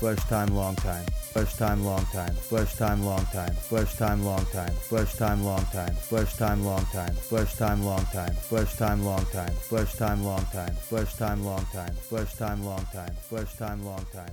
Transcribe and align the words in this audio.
First 0.00 0.28
time, 0.28 0.54
long 0.54 0.76
time. 0.76 1.04
First 1.32 1.58
time, 1.58 1.84
long 1.84 2.04
time. 2.12 2.34
First 2.34 2.78
time, 2.78 3.04
long 3.04 3.24
time. 3.26 3.54
First 3.54 3.98
time, 3.98 4.24
long 4.24 4.44
time. 4.46 4.72
First 4.74 5.18
time, 5.18 5.42
long 5.44 5.64
time. 5.66 5.94
First 5.94 6.38
time, 6.38 6.64
long 6.64 6.84
time. 6.92 7.14
First 7.14 7.58
time, 7.58 7.84
long 7.84 8.04
time. 8.12 8.34
First 8.34 8.78
time, 8.78 9.04
long 9.04 9.24
time. 9.32 9.54
First 9.54 9.98
time, 9.98 10.24
long 10.24 10.44
time. 10.52 10.74
First 10.74 11.18
time, 11.18 11.44
long 11.44 11.64
time. 11.72 11.94
First 11.94 12.38
time, 12.38 12.64
long 12.64 12.86
time. 12.92 13.14
First 13.28 13.58
time, 13.58 13.84
long 13.84 14.06
time. 14.12 14.32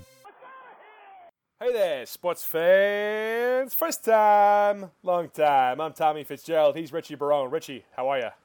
Hey 1.59 1.71
there, 1.71 2.05
sports 2.05 2.43
fans. 2.43 3.73
First 3.73 4.03
time, 4.03 4.91
long 5.01 5.29
time. 5.29 5.79
I'm 5.79 5.93
Tommy 5.93 6.25
Fitzgerald. 6.25 6.75
He's 6.75 6.91
Richie 6.91 7.15
Barone. 7.15 7.49
Richie, 7.49 7.85
how 7.95 8.09
are 8.09 8.19
you? 8.19 8.42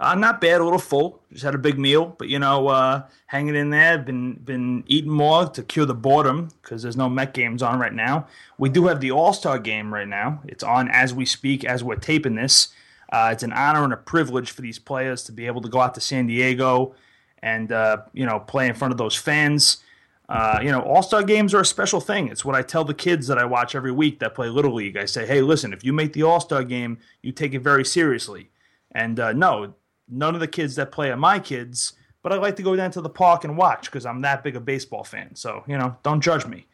Uh, 0.00 0.14
not 0.14 0.40
bad, 0.40 0.62
a 0.62 0.64
little 0.64 0.78
full. 0.78 1.20
Just 1.30 1.44
had 1.44 1.54
a 1.54 1.58
big 1.58 1.78
meal, 1.78 2.16
but 2.18 2.28
you 2.28 2.38
know, 2.38 2.68
uh, 2.68 3.02
hanging 3.26 3.54
in 3.54 3.68
there. 3.68 3.98
Been 3.98 4.32
been 4.32 4.82
eating 4.86 5.10
more 5.10 5.46
to 5.50 5.62
cure 5.62 5.84
the 5.84 5.94
boredom 5.94 6.48
because 6.62 6.82
there's 6.82 6.96
no 6.96 7.10
Met 7.10 7.34
games 7.34 7.62
on 7.62 7.78
right 7.78 7.92
now. 7.92 8.26
We 8.56 8.70
do 8.70 8.86
have 8.86 9.00
the 9.00 9.10
All 9.10 9.34
Star 9.34 9.58
game 9.58 9.92
right 9.92 10.08
now. 10.08 10.40
It's 10.46 10.64
on 10.64 10.88
as 10.88 11.12
we 11.12 11.26
speak, 11.26 11.64
as 11.66 11.84
we're 11.84 11.96
taping 11.96 12.34
this. 12.34 12.68
Uh, 13.12 13.28
it's 13.32 13.42
an 13.42 13.52
honor 13.52 13.84
and 13.84 13.92
a 13.92 13.96
privilege 13.98 14.52
for 14.52 14.62
these 14.62 14.78
players 14.78 15.22
to 15.24 15.32
be 15.32 15.46
able 15.46 15.60
to 15.60 15.68
go 15.68 15.80
out 15.80 15.94
to 15.96 16.00
San 16.00 16.26
Diego 16.26 16.94
and 17.42 17.70
uh, 17.70 17.98
you 18.14 18.24
know 18.24 18.40
play 18.40 18.68
in 18.68 18.74
front 18.74 18.92
of 18.92 18.98
those 18.98 19.14
fans. 19.14 19.84
Uh, 20.30 20.60
you 20.62 20.70
know, 20.70 20.80
All 20.80 21.02
Star 21.02 21.22
games 21.22 21.52
are 21.52 21.60
a 21.60 21.66
special 21.66 22.00
thing. 22.00 22.28
It's 22.28 22.44
what 22.44 22.54
I 22.54 22.62
tell 22.62 22.84
the 22.84 22.94
kids 22.94 23.26
that 23.26 23.36
I 23.36 23.44
watch 23.44 23.74
every 23.74 23.92
week 23.92 24.20
that 24.20 24.34
play 24.34 24.48
Little 24.48 24.72
League. 24.72 24.96
I 24.96 25.04
say, 25.04 25.26
hey, 25.26 25.42
listen, 25.42 25.74
if 25.74 25.84
you 25.84 25.92
make 25.92 26.14
the 26.14 26.22
All 26.22 26.40
Star 26.40 26.64
game, 26.64 26.98
you 27.20 27.32
take 27.32 27.52
it 27.52 27.58
very 27.58 27.84
seriously. 27.84 28.48
And 28.92 29.20
uh, 29.20 29.32
no, 29.32 29.74
none 30.10 30.34
of 30.34 30.40
the 30.40 30.48
kids 30.48 30.76
that 30.76 30.92
play 30.92 31.10
are 31.10 31.16
my 31.16 31.38
kids, 31.38 31.94
but 32.22 32.32
I 32.32 32.36
like 32.36 32.56
to 32.56 32.62
go 32.62 32.76
down 32.76 32.90
to 32.92 33.00
the 33.00 33.08
park 33.08 33.44
and 33.44 33.56
watch 33.56 33.86
because 33.86 34.04
I'm 34.04 34.20
that 34.22 34.42
big 34.42 34.56
a 34.56 34.60
baseball 34.60 35.04
fan. 35.04 35.34
So, 35.34 35.64
you 35.66 35.78
know, 35.78 35.96
don't 36.02 36.20
judge 36.20 36.46
me. 36.46 36.66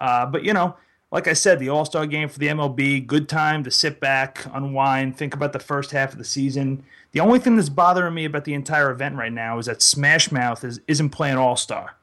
Uh, 0.00 0.26
but, 0.26 0.44
you 0.44 0.52
know, 0.52 0.76
like 1.10 1.28
I 1.28 1.32
said, 1.32 1.58
the 1.58 1.68
All 1.68 1.84
Star 1.84 2.06
game 2.06 2.28
for 2.28 2.38
the 2.38 2.48
MLB, 2.48 3.06
good 3.06 3.28
time 3.28 3.62
to 3.64 3.70
sit 3.70 4.00
back, 4.00 4.44
unwind, 4.52 5.16
think 5.16 5.34
about 5.34 5.52
the 5.52 5.58
first 5.58 5.90
half 5.90 6.12
of 6.12 6.18
the 6.18 6.24
season. 6.24 6.84
The 7.12 7.20
only 7.20 7.38
thing 7.38 7.56
that's 7.56 7.68
bothering 7.68 8.14
me 8.14 8.24
about 8.24 8.44
the 8.44 8.54
entire 8.54 8.90
event 8.90 9.16
right 9.16 9.32
now 9.32 9.58
is 9.58 9.66
that 9.66 9.82
Smash 9.82 10.32
Mouth 10.32 10.64
is, 10.64 10.80
isn't 10.88 11.10
playing 11.10 11.36
All 11.36 11.56
Star. 11.56 11.96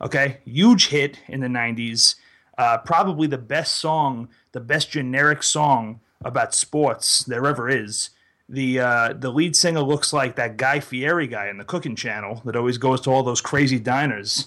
Okay? 0.00 0.38
Huge 0.44 0.88
hit 0.88 1.20
in 1.28 1.40
the 1.40 1.46
90s. 1.46 2.16
Uh, 2.58 2.78
probably 2.78 3.26
the 3.26 3.38
best 3.38 3.76
song, 3.76 4.28
the 4.52 4.60
best 4.60 4.90
generic 4.90 5.42
song 5.42 6.00
about 6.24 6.54
sports 6.54 7.22
there 7.24 7.46
ever 7.46 7.68
is 7.68 8.10
the 8.48 8.80
uh, 8.80 9.12
the 9.12 9.30
lead 9.30 9.56
singer 9.56 9.80
looks 9.80 10.12
like 10.12 10.36
that 10.36 10.56
Guy 10.56 10.80
Fieri 10.80 11.26
guy 11.26 11.48
in 11.48 11.58
the 11.58 11.64
Cooking 11.64 11.96
Channel 11.96 12.42
that 12.44 12.56
always 12.56 12.78
goes 12.78 13.00
to 13.02 13.10
all 13.10 13.22
those 13.22 13.40
crazy 13.40 13.78
diners. 13.78 14.46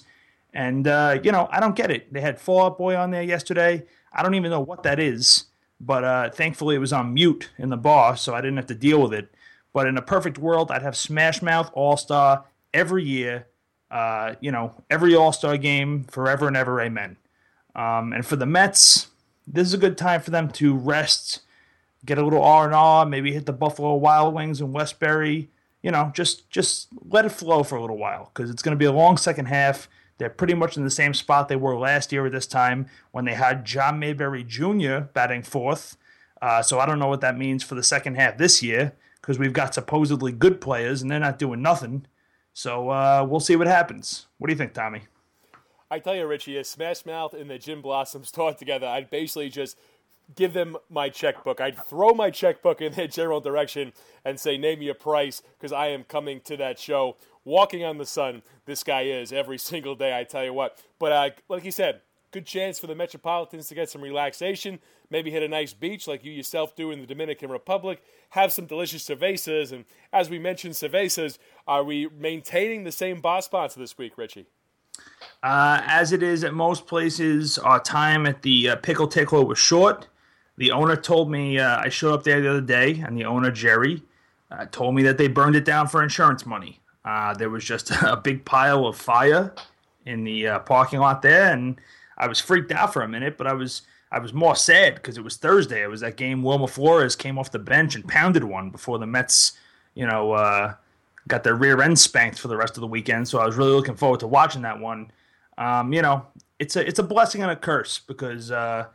And 0.53 0.87
uh, 0.87 1.19
you 1.23 1.31
know, 1.31 1.47
I 1.51 1.59
don't 1.59 1.75
get 1.75 1.91
it. 1.91 2.11
They 2.11 2.21
had 2.21 2.39
Fall 2.39 2.65
Out 2.65 2.77
Boy 2.77 2.95
on 2.95 3.11
there 3.11 3.23
yesterday. 3.23 3.85
I 4.13 4.23
don't 4.23 4.35
even 4.35 4.51
know 4.51 4.61
what 4.61 4.83
that 4.83 4.99
is, 4.99 5.45
but 5.79 6.03
uh, 6.03 6.29
thankfully 6.31 6.75
it 6.75 6.79
was 6.79 6.93
on 6.93 7.13
mute 7.13 7.49
in 7.57 7.69
the 7.69 7.77
bar, 7.77 8.17
so 8.17 8.33
I 8.33 8.41
didn't 8.41 8.57
have 8.57 8.67
to 8.67 8.75
deal 8.75 9.01
with 9.01 9.13
it. 9.13 9.33
But 9.73 9.85
in 9.85 9.97
a 9.97 10.01
perfect 10.01 10.37
world, 10.37 10.71
I'd 10.71 10.81
have 10.81 10.97
Smash 10.97 11.41
Mouth 11.41 11.69
All 11.73 11.97
Star 11.97 12.45
every 12.73 13.03
year. 13.03 13.47
Uh, 13.91 14.35
you 14.39 14.51
know, 14.51 14.73
every 14.89 15.15
All 15.15 15.33
Star 15.33 15.57
game 15.57 16.05
forever 16.05 16.47
and 16.47 16.55
ever. 16.55 16.79
Amen. 16.81 17.17
Um, 17.75 18.13
and 18.13 18.25
for 18.25 18.35
the 18.35 18.45
Mets, 18.45 19.07
this 19.45 19.67
is 19.67 19.73
a 19.73 19.77
good 19.77 19.97
time 19.97 20.21
for 20.21 20.31
them 20.31 20.49
to 20.51 20.75
rest 20.75 21.41
get 22.05 22.17
a 22.17 22.23
little 22.23 22.43
R 22.43 22.65
and 22.65 22.73
R, 22.73 23.05
maybe 23.05 23.33
hit 23.33 23.45
the 23.45 23.53
Buffalo 23.53 23.95
Wild 23.95 24.33
Wings 24.33 24.61
in 24.61 24.71
Westbury. 24.71 25.49
You 25.81 25.91
know, 25.91 26.11
just 26.13 26.49
just 26.49 26.87
let 27.09 27.25
it 27.25 27.29
flow 27.29 27.63
for 27.63 27.77
a 27.77 27.81
little 27.81 27.97
while 27.97 28.31
because 28.33 28.49
it's 28.49 28.61
going 28.61 28.75
to 28.75 28.79
be 28.79 28.85
a 28.85 28.91
long 28.91 29.17
second 29.17 29.45
half. 29.45 29.87
They're 30.17 30.29
pretty 30.29 30.53
much 30.53 30.75
in 30.75 30.83
the 30.83 30.91
same 30.91 31.13
spot 31.13 31.47
they 31.47 31.55
were 31.55 31.77
last 31.77 32.11
year 32.11 32.25
at 32.25 32.33
this 32.33 32.45
time 32.45 32.87
when 33.11 33.23
they 33.23 33.35
had 33.35 33.63
John 33.63 33.99
Mayberry 33.99 34.43
Jr. 34.43 34.99
batting 35.13 35.43
fourth. 35.43 35.95
Uh, 36.41 36.61
so 36.61 36.79
I 36.79 36.85
don't 36.85 36.99
know 36.99 37.07
what 37.07 37.21
that 37.21 37.37
means 37.37 37.63
for 37.63 37.75
the 37.75 37.83
second 37.83 38.15
half 38.15 38.37
this 38.37 38.61
year 38.61 38.93
because 39.21 39.39
we've 39.39 39.53
got 39.53 39.73
supposedly 39.73 40.31
good 40.31 40.59
players 40.59 41.01
and 41.01 41.09
they're 41.09 41.19
not 41.19 41.39
doing 41.39 41.61
nothing. 41.61 42.05
So 42.53 42.89
uh, 42.89 43.25
we'll 43.29 43.39
see 43.39 43.55
what 43.55 43.67
happens. 43.67 44.27
What 44.37 44.47
do 44.47 44.53
you 44.53 44.57
think, 44.57 44.73
Tommy? 44.73 45.03
I 45.91 45.99
tell 45.99 46.15
you, 46.15 46.27
Richie, 46.27 46.57
if 46.57 46.67
Smash 46.67 47.05
Mouth 47.05 47.33
and 47.33 47.49
the 47.49 47.57
Gin 47.57 47.81
Blossoms 47.81 48.31
taught 48.31 48.57
together, 48.57 48.85
I'd 48.85 49.09
basically 49.09 49.49
just 49.49 49.77
give 50.35 50.53
them 50.53 50.77
my 50.89 51.09
checkbook. 51.09 51.59
I'd 51.59 51.77
throw 51.85 52.13
my 52.13 52.29
checkbook 52.29 52.81
in 52.81 52.93
their 52.93 53.07
general 53.07 53.41
direction 53.41 53.93
and 54.23 54.39
say, 54.39 54.57
name 54.57 54.79
me 54.79 54.89
a 54.89 54.95
price 54.95 55.41
because 55.57 55.71
I 55.71 55.87
am 55.87 56.03
coming 56.03 56.41
to 56.41 56.57
that 56.57 56.79
show. 56.79 57.17
Walking 57.45 57.83
on 57.83 57.97
the 57.97 58.05
sun, 58.05 58.43
this 58.65 58.83
guy 58.83 59.03
is 59.03 59.33
every 59.33 59.57
single 59.69 59.95
day, 59.95 60.17
I 60.17 60.23
tell 60.23 60.43
you 60.43 60.53
what. 60.53 60.83
But 60.99 61.11
uh, 61.11 61.29
like 61.47 61.63
he 61.63 61.71
said, 61.71 62.01
good 62.31 62.45
chance 62.45 62.79
for 62.79 62.87
the 62.87 62.95
Metropolitans 62.95 63.67
to 63.67 63.75
get 63.75 63.89
some 63.89 64.01
relaxation, 64.01 64.79
maybe 65.09 65.31
hit 65.31 65.41
a 65.41 65.47
nice 65.47 65.73
beach 65.73 66.07
like 66.07 66.23
you 66.23 66.31
yourself 66.31 66.75
do 66.75 66.91
in 66.91 67.01
the 67.01 67.07
Dominican 67.07 67.49
Republic, 67.49 68.03
have 68.29 68.53
some 68.53 68.65
delicious 68.65 69.07
cervezas. 69.07 69.71
And 69.71 69.85
as 70.13 70.29
we 70.29 70.37
mentioned, 70.37 70.75
cervezas, 70.75 71.39
are 71.67 71.83
we 71.83 72.07
maintaining 72.17 72.83
the 72.83 72.91
same 72.91 73.19
bar 73.19 73.41
sponsor 73.41 73.79
this 73.79 73.97
week, 73.97 74.17
Richie? 74.17 74.45
Uh, 75.41 75.81
as 75.85 76.11
it 76.11 76.21
is 76.21 76.43
at 76.43 76.53
most 76.53 76.85
places, 76.85 77.57
our 77.57 77.79
time 77.79 78.25
at 78.25 78.41
the 78.41 78.69
uh, 78.69 78.75
Pickle 78.75 79.07
Tickler 79.07 79.43
was 79.45 79.57
short. 79.57 80.07
The 80.59 80.71
owner 80.73 80.97
told 80.97 81.31
me 81.31 81.57
uh, 81.57 81.79
I 81.79 81.87
showed 81.87 82.13
up 82.13 82.23
there 82.23 82.41
the 82.41 82.49
other 82.49 82.61
day, 82.61 83.01
and 83.05 83.17
the 83.17 83.23
owner 83.23 83.49
Jerry 83.49 84.03
uh, 84.51 84.65
told 84.65 84.93
me 84.93 85.03
that 85.03 85.17
they 85.17 85.29
burned 85.29 85.55
it 85.55 85.63
down 85.63 85.87
for 85.87 86.03
insurance 86.03 86.45
money. 86.45 86.81
Uh, 87.05 87.33
there 87.33 87.49
was 87.49 87.63
just 87.63 87.91
a 88.03 88.17
big 88.17 88.43
pile 88.43 88.85
of 88.85 88.97
fire 88.97 89.53
in 90.05 90.25
the 90.25 90.47
uh, 90.47 90.59
parking 90.59 90.99
lot 90.99 91.21
there, 91.21 91.53
and 91.53 91.79
I 92.17 92.27
was 92.27 92.41
freaked 92.41 92.73
out 92.73 92.91
for 92.91 93.03
a 93.03 93.07
minute, 93.07 93.37
but 93.37 93.47
I 93.47 93.53
was 93.53 93.83
I 94.11 94.19
was 94.19 94.33
more 94.33 94.53
sad 94.53 94.95
because 94.95 95.17
it 95.17 95.23
was 95.23 95.37
Thursday. 95.37 95.81
It 95.81 95.89
was 95.89 96.01
that 96.01 96.17
game 96.17 96.43
Wilmer 96.43 96.67
Flores 96.67 97.15
came 97.15 97.39
off 97.39 97.51
the 97.51 97.59
bench 97.59 97.95
and 97.95 98.05
pounded 98.05 98.43
one 98.43 98.69
before 98.69 98.97
the 98.97 99.07
Mets, 99.07 99.53
you 99.95 100.05
know, 100.05 100.33
uh, 100.33 100.73
got 101.29 101.45
their 101.45 101.55
rear 101.55 101.81
end 101.81 101.97
spanked 101.97 102.37
for 102.37 102.49
the 102.49 102.57
rest 102.57 102.75
of 102.75 102.81
the 102.81 102.87
weekend. 102.87 103.29
So 103.29 103.39
I 103.39 103.45
was 103.45 103.55
really 103.55 103.71
looking 103.71 103.95
forward 103.95 104.19
to 104.19 104.27
watching 104.27 104.63
that 104.63 104.77
one. 104.77 105.09
Um, 105.57 105.93
you 105.93 106.01
know, 106.01 106.25
it's 106.57 106.75
a 106.75 106.85
it's 106.85 106.99
a 106.99 107.03
blessing 107.03 107.43
and 107.43 107.51
a 107.51 107.55
curse 107.55 107.99
because 107.99 108.51
uh, 108.51 108.87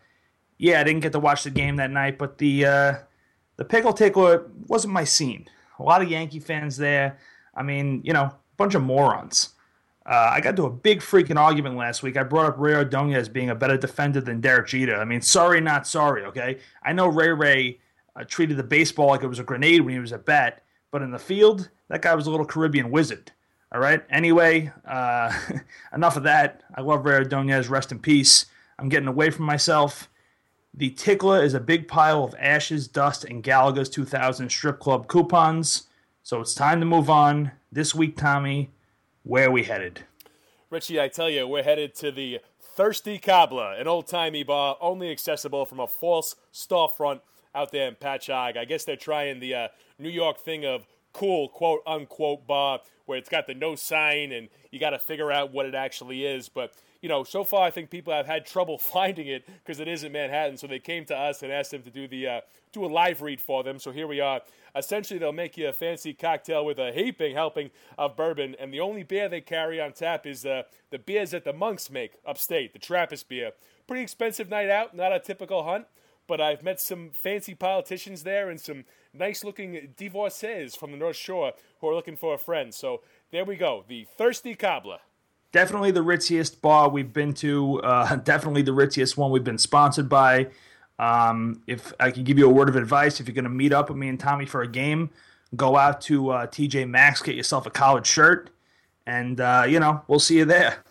yeah, 0.58 0.80
I 0.80 0.84
didn't 0.84 1.00
get 1.00 1.12
to 1.12 1.20
watch 1.20 1.44
the 1.44 1.50
game 1.50 1.76
that 1.76 1.90
night, 1.90 2.18
but 2.18 2.38
the 2.38 2.66
uh, 2.66 2.94
the 3.56 3.64
pickle 3.64 3.92
tickler 3.92 4.50
wasn't 4.66 4.92
my 4.92 5.04
scene. 5.04 5.48
A 5.78 5.82
lot 5.82 6.02
of 6.02 6.10
Yankee 6.10 6.40
fans 6.40 6.76
there. 6.76 7.18
I 7.54 7.62
mean, 7.62 8.00
you 8.04 8.12
know, 8.12 8.22
a 8.22 8.34
bunch 8.56 8.74
of 8.74 8.82
morons. 8.82 9.50
Uh, 10.06 10.30
I 10.32 10.40
got 10.40 10.54
to 10.56 10.66
a 10.66 10.70
big 10.70 11.00
freaking 11.00 11.38
argument 11.38 11.76
last 11.76 12.02
week. 12.02 12.16
I 12.16 12.24
brought 12.24 12.46
up 12.46 12.58
Ray 12.58 12.74
Ordonez 12.74 13.28
being 13.28 13.48
a 13.50 13.54
better 13.54 13.78
defender 13.78 14.20
than 14.20 14.40
Derek 14.40 14.66
Jeter. 14.66 14.96
I 14.96 15.04
mean, 15.04 15.22
sorry, 15.22 15.60
not 15.60 15.86
sorry. 15.86 16.24
Okay, 16.26 16.58
I 16.82 16.92
know 16.92 17.08
Ray 17.08 17.30
Ray 17.30 17.80
uh, 18.14 18.24
treated 18.24 18.56
the 18.56 18.64
baseball 18.64 19.08
like 19.08 19.22
it 19.22 19.28
was 19.28 19.38
a 19.38 19.44
grenade 19.44 19.80
when 19.80 19.94
he 19.94 20.00
was 20.00 20.12
at 20.12 20.26
bat, 20.26 20.62
but 20.90 21.02
in 21.02 21.10
the 21.10 21.18
field, 21.18 21.70
that 21.88 22.02
guy 22.02 22.14
was 22.14 22.26
a 22.26 22.30
little 22.30 22.46
Caribbean 22.46 22.90
wizard. 22.90 23.32
All 23.72 23.80
right. 23.80 24.04
Anyway, 24.08 24.70
uh, 24.86 25.32
enough 25.92 26.16
of 26.16 26.22
that. 26.22 26.62
I 26.76 26.80
love 26.80 27.04
Ray 27.04 27.16
Ordonez. 27.16 27.68
Rest 27.68 27.90
in 27.90 27.98
peace. 27.98 28.46
I'm 28.78 28.88
getting 28.88 29.08
away 29.08 29.30
from 29.30 29.46
myself. 29.46 30.08
The 30.76 30.90
tickler 30.90 31.40
is 31.40 31.54
a 31.54 31.60
big 31.60 31.86
pile 31.86 32.24
of 32.24 32.34
ashes, 32.36 32.88
dust, 32.88 33.24
and 33.24 33.44
Gallagher's 33.44 33.88
2000 33.88 34.50
strip 34.50 34.80
club 34.80 35.06
coupons. 35.06 35.84
So 36.24 36.40
it's 36.40 36.52
time 36.52 36.80
to 36.80 36.86
move 36.86 37.08
on. 37.08 37.52
This 37.70 37.94
week, 37.94 38.16
Tommy, 38.16 38.70
where 39.22 39.46
are 39.46 39.52
we 39.52 39.62
headed? 39.62 40.00
Richie, 40.70 41.00
I 41.00 41.06
tell 41.06 41.30
you, 41.30 41.46
we're 41.46 41.62
headed 41.62 41.94
to 41.96 42.10
the 42.10 42.40
Thirsty 42.60 43.20
Cobbler, 43.20 43.74
an 43.74 43.86
old 43.86 44.08
timey 44.08 44.42
bar 44.42 44.76
only 44.80 45.12
accessible 45.12 45.64
from 45.64 45.78
a 45.78 45.86
false 45.86 46.34
storefront 46.52 47.20
out 47.54 47.70
there 47.70 47.86
in 47.86 47.94
Patchogue. 47.94 48.56
I 48.56 48.64
guess 48.64 48.84
they're 48.84 48.96
trying 48.96 49.38
the 49.38 49.54
uh, 49.54 49.68
New 50.00 50.08
York 50.08 50.40
thing 50.40 50.66
of 50.66 50.88
cool, 51.12 51.50
quote 51.50 51.82
unquote, 51.86 52.48
bar 52.48 52.80
where 53.06 53.16
it's 53.16 53.28
got 53.28 53.46
the 53.46 53.54
no 53.54 53.76
sign 53.76 54.32
and 54.32 54.48
you 54.72 54.80
got 54.80 54.90
to 54.90 54.98
figure 54.98 55.30
out 55.30 55.52
what 55.52 55.66
it 55.66 55.74
actually 55.76 56.26
is. 56.26 56.48
But 56.48 56.72
you 57.04 57.08
know, 57.10 57.22
so 57.22 57.44
far 57.44 57.66
I 57.66 57.70
think 57.70 57.90
people 57.90 58.14
have 58.14 58.24
had 58.24 58.46
trouble 58.46 58.78
finding 58.96 59.26
it 59.26 59.46
because 59.46 59.78
it 59.78 59.86
isn't 59.86 60.10
Manhattan. 60.10 60.56
So 60.56 60.66
they 60.66 60.78
came 60.78 61.04
to 61.04 61.14
us 61.14 61.42
and 61.42 61.52
asked 61.52 61.70
them 61.70 61.82
to 61.82 61.90
do 61.90 62.08
the 62.08 62.26
uh, 62.26 62.40
do 62.72 62.82
a 62.82 62.86
live 62.86 63.20
read 63.20 63.42
for 63.42 63.62
them. 63.62 63.78
So 63.78 63.92
here 63.92 64.06
we 64.06 64.20
are. 64.20 64.40
Essentially, 64.74 65.18
they'll 65.18 65.30
make 65.30 65.58
you 65.58 65.68
a 65.68 65.72
fancy 65.74 66.14
cocktail 66.14 66.64
with 66.64 66.78
a 66.78 66.92
heaping 66.92 67.34
helping 67.34 67.70
of 67.98 68.16
bourbon, 68.16 68.56
and 68.58 68.72
the 68.72 68.80
only 68.80 69.02
beer 69.02 69.28
they 69.28 69.42
carry 69.42 69.82
on 69.82 69.92
tap 69.92 70.26
is 70.26 70.46
uh, 70.46 70.62
the 70.90 70.98
beers 70.98 71.32
that 71.32 71.44
the 71.44 71.52
monks 71.52 71.90
make 71.90 72.12
upstate, 72.26 72.72
the 72.72 72.78
Trappist 72.78 73.28
beer. 73.28 73.52
Pretty 73.86 74.02
expensive 74.02 74.48
night 74.48 74.70
out, 74.70 74.96
not 74.96 75.12
a 75.12 75.20
typical 75.20 75.62
hunt. 75.62 75.86
But 76.26 76.40
I've 76.40 76.62
met 76.62 76.80
some 76.80 77.10
fancy 77.12 77.54
politicians 77.54 78.22
there 78.22 78.48
and 78.48 78.58
some 78.58 78.86
nice 79.12 79.44
looking 79.44 79.92
divorcees 79.94 80.74
from 80.74 80.90
the 80.90 80.96
North 80.96 81.16
Shore 81.16 81.52
who 81.82 81.88
are 81.90 81.94
looking 81.94 82.16
for 82.16 82.32
a 82.32 82.38
friend. 82.38 82.72
So 82.72 83.02
there 83.30 83.44
we 83.44 83.56
go, 83.56 83.84
the 83.86 84.06
Thirsty 84.16 84.54
Cobbler 84.54 85.00
definitely 85.54 85.92
the 85.92 86.02
ritziest 86.02 86.60
bar 86.60 86.88
we've 86.90 87.12
been 87.12 87.32
to. 87.32 87.80
Uh, 87.80 88.16
definitely 88.24 88.62
the 88.62 88.72
ritziest 88.72 89.16
one 89.16 89.30
we've 89.30 89.44
been 89.44 89.56
sponsored 89.56 90.08
by. 90.08 90.48
Um, 90.98 91.62
if 91.66 91.92
I 91.98 92.10
can 92.10 92.24
give 92.24 92.38
you 92.38 92.46
a 92.46 92.52
word 92.52 92.68
of 92.68 92.76
advice, 92.76 93.20
if 93.20 93.26
you're 93.26 93.34
going 93.34 93.44
to 93.44 93.50
meet 93.50 93.72
up 93.72 93.88
with 93.88 93.96
me 93.96 94.08
and 94.08 94.20
Tommy 94.20 94.46
for 94.46 94.62
a 94.62 94.68
game, 94.68 95.10
go 95.56 95.76
out 95.76 96.00
to 96.02 96.30
uh, 96.30 96.46
TJ 96.48 96.88
Maxx, 96.88 97.22
get 97.22 97.36
yourself 97.36 97.66
a 97.66 97.70
college 97.70 98.06
shirt, 98.06 98.50
and 99.06 99.40
uh, 99.40 99.64
you 99.66 99.80
know 99.80 100.02
we'll 100.08 100.18
see 100.18 100.38
you 100.38 100.44
there. 100.44 100.84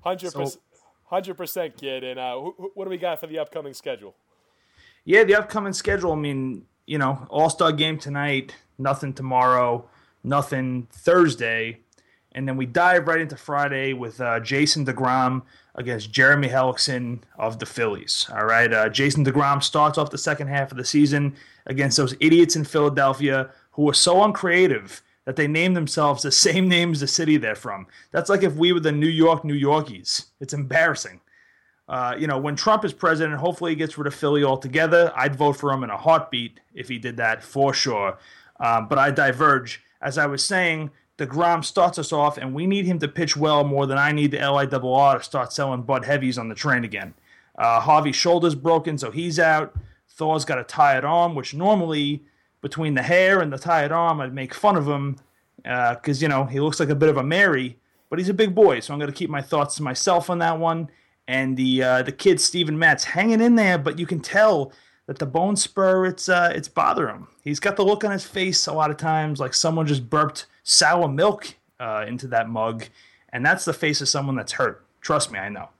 Hundred 0.00 0.32
percent, 0.32 0.62
hundred 1.04 1.34
percent, 1.34 1.76
kid. 1.76 2.04
And 2.04 2.18
uh, 2.18 2.36
wh- 2.36 2.76
what 2.76 2.84
do 2.84 2.90
we 2.90 2.98
got 2.98 3.20
for 3.20 3.26
the 3.26 3.38
upcoming 3.38 3.74
schedule? 3.74 4.14
Yeah, 5.04 5.24
the 5.24 5.36
upcoming 5.36 5.72
schedule. 5.72 6.12
I 6.12 6.16
mean, 6.16 6.64
you 6.86 6.98
know, 6.98 7.26
All 7.28 7.50
Star 7.50 7.72
game 7.72 7.98
tonight, 7.98 8.54
nothing 8.78 9.12
tomorrow, 9.12 9.88
nothing 10.22 10.86
Thursday, 10.92 11.80
and 12.32 12.46
then 12.46 12.56
we 12.56 12.66
dive 12.66 13.06
right 13.08 13.20
into 13.20 13.36
Friday 13.36 13.92
with 13.92 14.20
uh, 14.20 14.40
Jason 14.40 14.86
Degrom 14.86 15.42
against 15.74 16.12
Jeremy 16.12 16.48
Hellickson 16.48 17.20
of 17.38 17.58
the 17.58 17.66
Phillies. 17.66 18.28
All 18.32 18.44
right, 18.44 18.72
uh, 18.72 18.88
Jason 18.88 19.24
Degrom 19.24 19.62
starts 19.62 19.98
off 19.98 20.10
the 20.10 20.18
second 20.18 20.48
half 20.48 20.70
of 20.70 20.76
the 20.76 20.84
season 20.84 21.34
against 21.66 21.96
those 21.96 22.14
idiots 22.20 22.56
in 22.56 22.64
Philadelphia 22.64 23.50
who 23.72 23.88
are 23.88 23.94
so 23.94 24.22
uncreative 24.22 25.02
that 25.24 25.36
they 25.36 25.46
name 25.46 25.74
themselves 25.74 26.22
the 26.22 26.32
same 26.48 26.68
name 26.68 26.92
as 26.92 27.00
the 27.00 27.06
city 27.06 27.36
they're 27.36 27.54
from. 27.54 27.86
That's 28.10 28.30
like 28.30 28.42
if 28.42 28.54
we 28.54 28.72
were 28.72 28.80
the 28.80 28.92
New 28.92 29.08
York 29.08 29.44
New 29.44 29.58
Yorkies. 29.58 30.26
It's 30.40 30.54
embarrassing. 30.54 31.20
Uh, 31.88 32.14
you 32.16 32.28
know, 32.28 32.38
when 32.38 32.54
Trump 32.54 32.84
is 32.84 32.92
president, 32.92 33.40
hopefully 33.40 33.72
he 33.72 33.76
gets 33.76 33.98
rid 33.98 34.06
of 34.06 34.14
Philly 34.14 34.44
altogether. 34.44 35.12
I'd 35.16 35.34
vote 35.34 35.54
for 35.54 35.72
him 35.72 35.82
in 35.82 35.90
a 35.90 35.96
heartbeat 35.96 36.60
if 36.72 36.88
he 36.88 37.00
did 37.00 37.16
that 37.16 37.42
for 37.42 37.74
sure. 37.74 38.16
Um, 38.60 38.86
but 38.86 38.98
I 38.98 39.10
diverge. 39.10 39.82
As 40.00 40.16
I 40.16 40.26
was 40.26 40.44
saying, 40.44 40.90
DeGrom 41.20 41.62
starts 41.62 41.98
us 41.98 42.12
off, 42.12 42.38
and 42.38 42.54
we 42.54 42.66
need 42.66 42.86
him 42.86 42.98
to 42.98 43.06
pitch 43.06 43.36
well 43.36 43.62
more 43.62 43.86
than 43.86 43.98
I 43.98 44.10
need 44.10 44.30
the 44.30 44.38
LIRR 44.38 45.18
to 45.18 45.22
start 45.22 45.52
selling 45.52 45.82
Bud 45.82 46.06
Heavies 46.06 46.38
on 46.38 46.48
the 46.48 46.54
train 46.54 46.82
again. 46.82 47.12
Uh, 47.58 47.78
Harvey's 47.78 48.16
shoulder's 48.16 48.54
broken, 48.54 48.96
so 48.96 49.10
he's 49.10 49.38
out. 49.38 49.74
Thor's 50.08 50.46
got 50.46 50.58
a 50.58 50.64
tired 50.64 51.04
arm, 51.04 51.34
which 51.34 51.52
normally 51.52 52.24
between 52.62 52.94
the 52.94 53.02
hair 53.02 53.40
and 53.40 53.52
the 53.52 53.58
tired 53.58 53.92
arm, 53.92 54.20
I'd 54.20 54.32
make 54.32 54.54
fun 54.54 54.76
of 54.76 54.88
him 54.88 55.16
because, 55.62 56.22
uh, 56.22 56.24
you 56.24 56.28
know, 56.28 56.44
he 56.44 56.58
looks 56.58 56.80
like 56.80 56.88
a 56.88 56.94
bit 56.94 57.10
of 57.10 57.18
a 57.18 57.22
Mary, 57.22 57.78
but 58.08 58.18
he's 58.18 58.30
a 58.30 58.34
big 58.34 58.54
boy, 58.54 58.80
so 58.80 58.94
I'm 58.94 58.98
going 58.98 59.12
to 59.12 59.16
keep 59.16 59.28
my 59.28 59.42
thoughts 59.42 59.76
to 59.76 59.82
myself 59.82 60.30
on 60.30 60.38
that 60.38 60.58
one. 60.58 60.88
And 61.28 61.56
the 61.56 61.82
uh, 61.82 62.02
the 62.02 62.12
kid 62.12 62.40
Steven 62.40 62.78
Matz 62.78 63.04
hanging 63.04 63.40
in 63.40 63.54
there, 63.54 63.78
but 63.78 63.98
you 63.98 64.06
can 64.06 64.20
tell 64.20 64.72
that 65.10 65.18
the 65.18 65.26
bone 65.26 65.56
spur 65.56 66.06
it's 66.06 66.28
uh, 66.28 66.52
it's 66.54 66.68
bothering 66.68 67.16
him. 67.16 67.26
He's 67.42 67.58
got 67.58 67.74
the 67.74 67.84
look 67.84 68.04
on 68.04 68.12
his 68.12 68.24
face 68.24 68.68
a 68.68 68.72
lot 68.72 68.92
of 68.92 68.96
times 68.96 69.40
like 69.40 69.54
someone 69.54 69.84
just 69.84 70.08
burped 70.08 70.46
sour 70.62 71.08
milk 71.08 71.56
uh, 71.80 72.04
into 72.06 72.28
that 72.28 72.48
mug, 72.48 72.84
and 73.30 73.44
that's 73.44 73.64
the 73.64 73.72
face 73.72 74.00
of 74.00 74.08
someone 74.08 74.36
that's 74.36 74.52
hurt. 74.52 74.86
Trust 75.00 75.32
me, 75.32 75.40
I 75.40 75.48
know. 75.48 75.70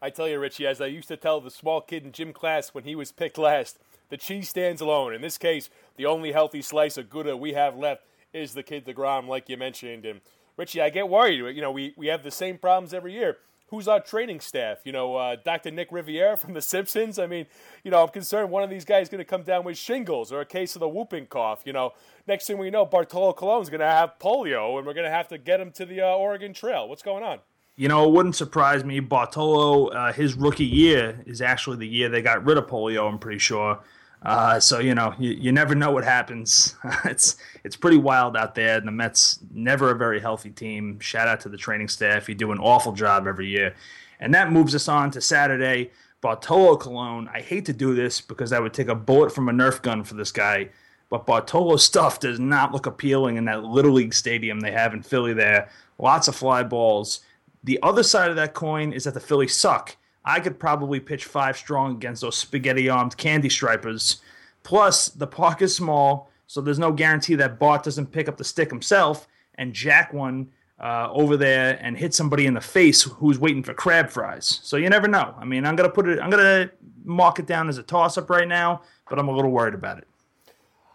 I 0.00 0.08
tell 0.08 0.26
you, 0.26 0.38
Richie, 0.38 0.66
as 0.66 0.80
I 0.80 0.86
used 0.86 1.08
to 1.08 1.16
tell 1.18 1.42
the 1.42 1.50
small 1.50 1.82
kid 1.82 2.06
in 2.06 2.12
gym 2.12 2.32
class 2.32 2.70
when 2.70 2.84
he 2.84 2.94
was 2.94 3.12
picked 3.12 3.36
last, 3.36 3.80
the 4.08 4.16
cheese 4.16 4.48
stands 4.48 4.80
alone. 4.80 5.12
In 5.12 5.20
this 5.20 5.36
case, 5.36 5.68
the 5.98 6.06
only 6.06 6.32
healthy 6.32 6.62
slice 6.62 6.96
of 6.96 7.10
Gouda 7.10 7.36
we 7.36 7.52
have 7.52 7.76
left 7.76 8.06
is 8.32 8.54
the 8.54 8.62
kid 8.62 8.86
DeGrom, 8.86 9.28
like 9.28 9.50
you 9.50 9.58
mentioned. 9.58 10.06
And 10.06 10.22
Richie, 10.56 10.80
I 10.80 10.88
get 10.88 11.10
worried. 11.10 11.54
You 11.54 11.60
know, 11.60 11.70
we, 11.72 11.92
we 11.98 12.06
have 12.06 12.22
the 12.22 12.30
same 12.30 12.56
problems 12.56 12.94
every 12.94 13.12
year. 13.12 13.36
Who's 13.68 13.86
our 13.86 14.00
training 14.00 14.40
staff? 14.40 14.78
You 14.84 14.92
know, 14.92 15.16
uh, 15.16 15.36
Dr. 15.44 15.70
Nick 15.70 15.92
Riviera 15.92 16.36
from 16.38 16.54
The 16.54 16.62
Simpsons. 16.62 17.18
I 17.18 17.26
mean, 17.26 17.46
you 17.84 17.90
know, 17.90 18.02
I'm 18.02 18.08
concerned 18.08 18.50
one 18.50 18.62
of 18.62 18.70
these 18.70 18.86
guys 18.86 19.04
is 19.04 19.08
going 19.10 19.18
to 19.18 19.24
come 19.24 19.42
down 19.42 19.64
with 19.64 19.76
shingles 19.76 20.32
or 20.32 20.40
a 20.40 20.46
case 20.46 20.74
of 20.74 20.80
the 20.80 20.88
whooping 20.88 21.26
cough. 21.26 21.62
You 21.66 21.74
know, 21.74 21.92
next 22.26 22.46
thing 22.46 22.56
we 22.56 22.70
know, 22.70 22.86
Bartolo 22.86 23.34
Colon's 23.34 23.68
going 23.68 23.80
to 23.80 23.86
have 23.86 24.12
polio, 24.18 24.78
and 24.78 24.86
we're 24.86 24.94
going 24.94 25.04
to 25.04 25.10
have 25.10 25.28
to 25.28 25.38
get 25.38 25.60
him 25.60 25.70
to 25.72 25.84
the 25.84 26.00
uh, 26.00 26.06
Oregon 26.06 26.54
Trail. 26.54 26.88
What's 26.88 27.02
going 27.02 27.22
on? 27.22 27.40
You 27.76 27.88
know, 27.88 28.08
it 28.08 28.12
wouldn't 28.12 28.34
surprise 28.34 28.84
me. 28.84 29.00
Bartolo, 29.00 29.88
uh, 29.88 30.12
his 30.12 30.34
rookie 30.34 30.64
year 30.64 31.22
is 31.26 31.40
actually 31.42 31.76
the 31.76 31.86
year 31.86 32.08
they 32.08 32.22
got 32.22 32.44
rid 32.44 32.58
of 32.58 32.66
polio. 32.66 33.08
I'm 33.08 33.18
pretty 33.18 33.38
sure. 33.38 33.78
Uh, 34.22 34.58
so 34.58 34.80
you 34.80 34.94
know, 34.94 35.14
you, 35.18 35.30
you 35.30 35.52
never 35.52 35.74
know 35.74 35.90
what 35.90 36.04
happens. 36.04 36.74
it's 37.04 37.36
it's 37.64 37.76
pretty 37.76 37.96
wild 37.96 38.36
out 38.36 38.54
there. 38.54 38.80
The 38.80 38.90
Mets 38.90 39.38
never 39.52 39.90
a 39.90 39.94
very 39.94 40.20
healthy 40.20 40.50
team. 40.50 40.98
Shout 41.00 41.28
out 41.28 41.40
to 41.40 41.48
the 41.48 41.56
training 41.56 41.88
staff. 41.88 42.28
You 42.28 42.34
do 42.34 42.52
an 42.52 42.58
awful 42.58 42.92
job 42.92 43.26
every 43.26 43.48
year, 43.48 43.74
and 44.18 44.34
that 44.34 44.50
moves 44.50 44.74
us 44.74 44.88
on 44.88 45.10
to 45.12 45.20
Saturday. 45.20 45.90
Bartolo 46.20 46.76
Colon. 46.76 47.28
I 47.32 47.40
hate 47.40 47.64
to 47.66 47.72
do 47.72 47.94
this 47.94 48.20
because 48.20 48.52
I 48.52 48.58
would 48.58 48.74
take 48.74 48.88
a 48.88 48.94
bullet 48.94 49.32
from 49.32 49.48
a 49.48 49.52
Nerf 49.52 49.82
gun 49.82 50.02
for 50.02 50.14
this 50.14 50.32
guy, 50.32 50.70
but 51.10 51.26
Bartolo's 51.26 51.84
stuff 51.84 52.18
does 52.18 52.40
not 52.40 52.72
look 52.72 52.86
appealing 52.86 53.36
in 53.36 53.44
that 53.44 53.62
Little 53.62 53.92
League 53.92 54.14
stadium 54.14 54.58
they 54.60 54.72
have 54.72 54.94
in 54.94 55.02
Philly. 55.02 55.32
There, 55.32 55.68
lots 55.98 56.26
of 56.26 56.34
fly 56.34 56.64
balls. 56.64 57.20
The 57.62 57.78
other 57.82 58.02
side 58.02 58.30
of 58.30 58.36
that 58.36 58.54
coin 58.54 58.92
is 58.92 59.04
that 59.04 59.14
the 59.14 59.20
Phillies 59.20 59.56
suck 59.56 59.96
I 60.28 60.40
could 60.40 60.58
probably 60.58 61.00
pitch 61.00 61.24
five 61.24 61.56
strong 61.56 61.94
against 61.94 62.20
those 62.20 62.36
spaghetti 62.36 62.90
armed 62.90 63.16
candy 63.16 63.48
stripers. 63.48 64.20
Plus, 64.62 65.08
the 65.08 65.26
park 65.26 65.62
is 65.62 65.74
small, 65.74 66.30
so 66.46 66.60
there's 66.60 66.78
no 66.78 66.92
guarantee 66.92 67.34
that 67.36 67.58
Bart 67.58 67.82
doesn't 67.82 68.12
pick 68.12 68.28
up 68.28 68.36
the 68.36 68.44
stick 68.44 68.68
himself 68.68 69.26
and 69.54 69.72
jack 69.72 70.12
one 70.12 70.50
uh, 70.80 71.08
over 71.12 71.38
there 71.38 71.78
and 71.80 71.96
hit 71.96 72.12
somebody 72.12 72.44
in 72.44 72.52
the 72.52 72.60
face 72.60 73.04
who's 73.04 73.38
waiting 73.38 73.62
for 73.62 73.72
crab 73.72 74.10
fries. 74.10 74.60
So 74.62 74.76
you 74.76 74.90
never 74.90 75.08
know. 75.08 75.34
I 75.38 75.46
mean, 75.46 75.64
I'm 75.64 75.76
gonna 75.76 75.88
put 75.88 76.06
it. 76.06 76.20
I'm 76.20 76.28
gonna 76.28 76.70
mark 77.04 77.38
it 77.38 77.46
down 77.46 77.70
as 77.70 77.78
a 77.78 77.82
toss 77.82 78.18
up 78.18 78.28
right 78.28 78.46
now, 78.46 78.82
but 79.08 79.18
I'm 79.18 79.28
a 79.28 79.32
little 79.34 79.50
worried 79.50 79.74
about 79.74 79.96
it. 79.96 80.06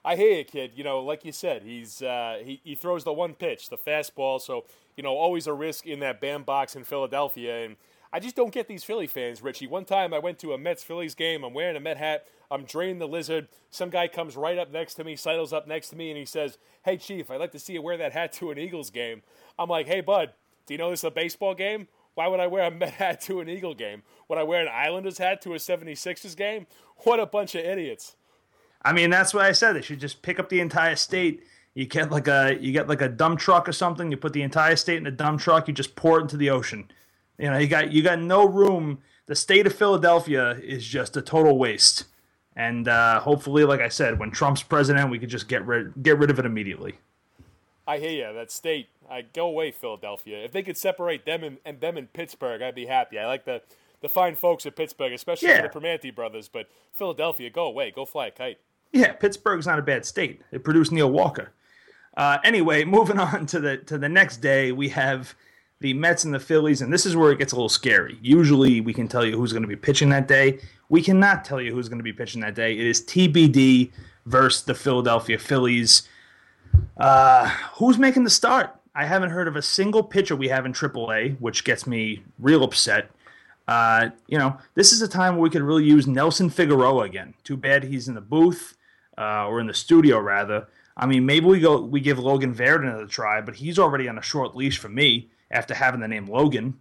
I 0.06 0.16
hear 0.16 0.38
you, 0.38 0.44
kid. 0.44 0.74
You 0.76 0.84
know, 0.84 1.00
like 1.00 1.26
you 1.26 1.32
said, 1.32 1.64
he's 1.64 2.04
uh, 2.04 2.40
he 2.46 2.62
he 2.64 2.76
throws 2.76 3.04
the 3.04 3.14
one 3.14 3.34
pitch, 3.34 3.70
the 3.70 3.78
fastball. 3.78 4.40
So 4.40 4.66
you 4.96 5.02
know, 5.02 5.18
always 5.18 5.48
a 5.48 5.54
risk 5.54 5.88
in 5.88 6.02
that 6.02 6.22
bandbox 6.22 6.76
in 6.76 6.84
Philadelphia 6.84 7.66
and 7.66 7.78
I 8.14 8.20
just 8.20 8.36
don't 8.36 8.54
get 8.54 8.68
these 8.68 8.84
Philly 8.84 9.08
fans, 9.08 9.42
Richie. 9.42 9.66
One 9.66 9.86
time 9.86 10.14
I 10.14 10.20
went 10.20 10.38
to 10.40 10.54
a 10.54 10.58
Mets 10.58 10.84
Phillies 10.84 11.16
game. 11.16 11.44
I'm 11.44 11.56
wearing 11.56 11.76
a 11.76 11.80
Met 11.80 11.98
hat. 11.98 12.28
I'm 12.52 12.64
draining 12.64 13.00
the 13.00 13.08
lizard. 13.08 13.48
Some 13.72 13.90
guy 13.90 14.08
comes 14.08 14.38
right 14.38 14.60
up 14.60 14.72
next 14.72 14.94
to 14.96 15.04
me, 15.04 15.16
sidles 15.16 15.52
up 15.52 15.68
next 15.68 15.90
to 15.90 15.96
me, 15.96 16.12
and 16.12 16.18
he 16.20 16.26
says, 16.26 16.60
Hey, 16.86 16.98
Chief, 16.98 17.32
I'd 17.32 17.40
like 17.40 17.52
to 17.54 17.60
see 17.60 17.74
you 17.74 17.82
wear 17.82 17.98
that 17.98 18.14
hat 18.14 18.32
to 18.34 18.52
an 18.52 18.60
Eagles 18.60 18.92
game. 18.92 19.24
I'm 19.58 19.68
like, 19.68 19.88
Hey, 19.88 20.02
bud, 20.02 20.34
do 20.68 20.76
you 20.76 20.78
know 20.78 20.92
this 20.92 21.00
is 21.00 21.06
a 21.06 21.12
baseball 21.12 21.56
game? 21.56 21.88
Why 22.14 22.28
would 22.28 22.40
I 22.40 22.46
wear 22.46 22.68
a 22.68 22.72
Met 22.72 22.92
hat 22.92 23.22
to 23.22 23.42
an 23.42 23.50
Eagle 23.50 23.74
game? 23.74 24.04
Would 24.30 24.38
I 24.38 24.44
wear 24.44 24.62
an 24.62 24.70
Islanders 24.72 25.18
hat 25.18 25.42
to 25.42 25.54
a 25.54 25.58
76ers 25.58 26.38
game? 26.38 26.68
What 26.98 27.20
a 27.20 27.26
bunch 27.26 27.56
of 27.56 27.66
idiots. 27.66 28.16
I 28.84 28.94
mean, 28.94 29.10
that's 29.10 29.34
why 29.34 29.48
I 29.48 29.54
said 29.54 29.74
they 29.74 29.82
should 29.82 30.00
just 30.00 30.22
pick 30.22 30.40
up 30.40 30.50
the 30.50 30.60
entire 30.60 30.96
state. 30.96 31.44
You 31.74 31.88
get 31.88 32.12
like 32.12 32.28
a 32.28 32.56
you 32.62 32.72
get 32.72 32.88
like 32.88 33.02
a 33.02 33.10
dump 33.10 33.40
truck 33.40 33.68
or 33.68 33.72
something. 33.72 34.12
You 34.12 34.18
put 34.18 34.34
the 34.34 34.44
entire 34.44 34.76
state 34.76 34.98
in 34.98 35.08
a 35.08 35.12
dump 35.12 35.42
truck. 35.42 35.68
You 35.68 35.74
just 35.74 35.96
pour 35.96 36.20
it 36.20 36.24
into 36.24 36.38
the 36.38 36.52
ocean. 36.52 36.92
You 37.44 37.52
know, 37.52 37.58
you 37.58 37.68
got 37.68 37.92
you 37.92 38.02
got 38.02 38.22
no 38.22 38.48
room. 38.48 39.00
The 39.26 39.36
state 39.36 39.68
of 39.68 39.76
Philadelphia 39.76 40.52
is 40.64 40.88
just 40.88 41.18
a 41.18 41.22
total 41.22 41.58
waste. 41.58 42.06
And 42.56 42.88
uh, 42.88 43.20
hopefully, 43.20 43.66
like 43.66 43.82
I 43.82 43.90
said, 43.90 44.18
when 44.18 44.32
Trump's 44.32 44.64
president, 44.64 45.10
we 45.10 45.20
could 45.20 45.28
just 45.28 45.50
get 45.50 45.66
rid 45.66 45.92
get 46.02 46.18
rid 46.18 46.30
of 46.30 46.40
it 46.40 46.46
immediately. 46.46 47.00
I 47.86 47.98
hear 47.98 48.12
you. 48.12 48.34
That 48.34 48.50
state, 48.50 48.88
I 49.12 49.24
go 49.24 49.48
away, 49.48 49.72
Philadelphia. 49.72 50.38
If 50.38 50.54
they 50.54 50.64
could 50.64 50.78
separate 50.78 51.26
them 51.26 51.44
and, 51.44 51.58
and 51.66 51.82
them 51.82 51.98
in 51.98 52.08
Pittsburgh, 52.08 52.62
I'd 52.62 52.76
be 52.76 52.86
happy. 52.86 53.20
I 53.20 53.28
like 53.28 53.44
the 53.44 53.62
the 54.00 54.08
fine 54.08 54.38
folks 54.38 54.66
at 54.66 54.78
Pittsburgh, 54.78 55.12
especially 55.12 55.50
yeah. 55.50 55.64
the 55.64 55.68
Primanti 55.68 56.16
brothers. 56.16 56.48
But 56.48 56.70
Philadelphia, 56.94 57.50
go 57.50 57.66
away, 57.66 57.92
go 57.92 58.06
fly 58.06 58.28
a 58.28 58.32
kite. 58.32 58.60
Yeah, 58.94 59.12
Pittsburgh's 59.12 59.68
not 59.68 59.80
a 59.80 59.82
bad 59.82 60.06
state. 60.06 60.44
It 60.54 60.64
produced 60.64 60.94
Neil 60.94 61.12
Walker. 61.12 61.52
Uh, 62.16 62.38
anyway, 62.46 62.86
moving 62.86 63.20
on 63.20 63.46
to 63.48 63.60
the 63.60 63.80
to 63.80 63.98
the 63.98 64.08
next 64.08 64.38
day, 64.38 64.72
we 64.72 64.88
have 64.88 65.36
the 65.84 65.94
Mets 65.94 66.24
and 66.24 66.34
the 66.34 66.40
Phillies, 66.40 66.82
and 66.82 66.94
this 66.94 67.06
is 67.06 67.14
where 67.14 67.30
it 67.34 67.38
gets 67.38 67.52
a 67.52 67.58
little 67.58 67.68
scary. 67.68 68.18
Usually, 68.22 68.80
we 68.80 68.94
can 68.94 69.10
tell 69.10 69.26
you 69.26 69.36
who's 69.36 69.52
going 69.52 69.64
to 69.64 69.68
be 69.68 69.76
pitching 69.76 70.08
that 70.12 70.30
day. 70.30 70.60
We 70.88 71.02
cannot 71.02 71.44
tell 71.44 71.60
you 71.60 71.74
who's 71.74 71.90
going 71.90 72.00
to 72.00 72.06
be 72.06 72.14
pitching 72.14 72.40
that 72.40 72.56
day. 72.56 72.72
It 72.72 72.86
is 72.86 73.02
TBD 73.02 73.92
versus 74.26 74.64
the 74.64 74.76
Philadelphia 74.76 75.38
Phillies. 75.38 76.08
Uh, 76.96 77.50
who's 77.74 77.98
making 77.98 78.24
the 78.24 78.30
start? 78.30 78.74
I 78.96 79.06
haven't 79.06 79.32
heard 79.32 79.50
of 79.50 79.58
a 79.58 79.62
single 79.62 80.04
pitcher 80.04 80.38
we 80.38 80.48
have 80.48 80.66
in 80.66 80.72
AAA, 80.72 81.38
which 81.42 81.66
gets 81.66 81.86
me 81.86 82.24
real 82.40 82.64
upset. 82.64 83.12
Uh, 83.68 84.12
you 84.28 84.38
know, 84.38 84.58
this 84.76 84.94
is 84.94 85.02
a 85.02 85.08
time 85.08 85.36
where 85.36 85.44
we 85.44 85.50
could 85.50 85.64
really 85.64 85.84
use 85.84 86.08
Nelson 86.08 86.50
Figueroa 86.50 87.04
again. 87.04 87.34
Too 87.44 87.58
bad 87.58 87.84
he's 87.84 88.08
in 88.08 88.16
the 88.16 88.22
booth 88.22 88.78
uh, 89.18 89.48
or 89.48 89.60
in 89.60 89.68
the 89.68 89.74
studio 89.74 90.18
rather. 90.18 90.66
I 90.96 91.08
mean, 91.08 91.26
maybe 91.26 91.46
we 91.46 91.60
go 91.60 91.82
we 91.82 92.00
give 92.00 92.20
Logan 92.20 92.56
Verrett 92.56 92.84
another 92.84 93.06
try, 93.06 93.42
but 93.42 93.56
he's 93.56 93.78
already 93.78 94.08
on 94.08 94.18
a 94.18 94.22
short 94.22 94.56
leash 94.56 94.78
for 94.78 94.88
me 94.88 95.30
after 95.54 95.74
having 95.74 96.02
the 96.02 96.08
name 96.08 96.26
Logan. 96.26 96.78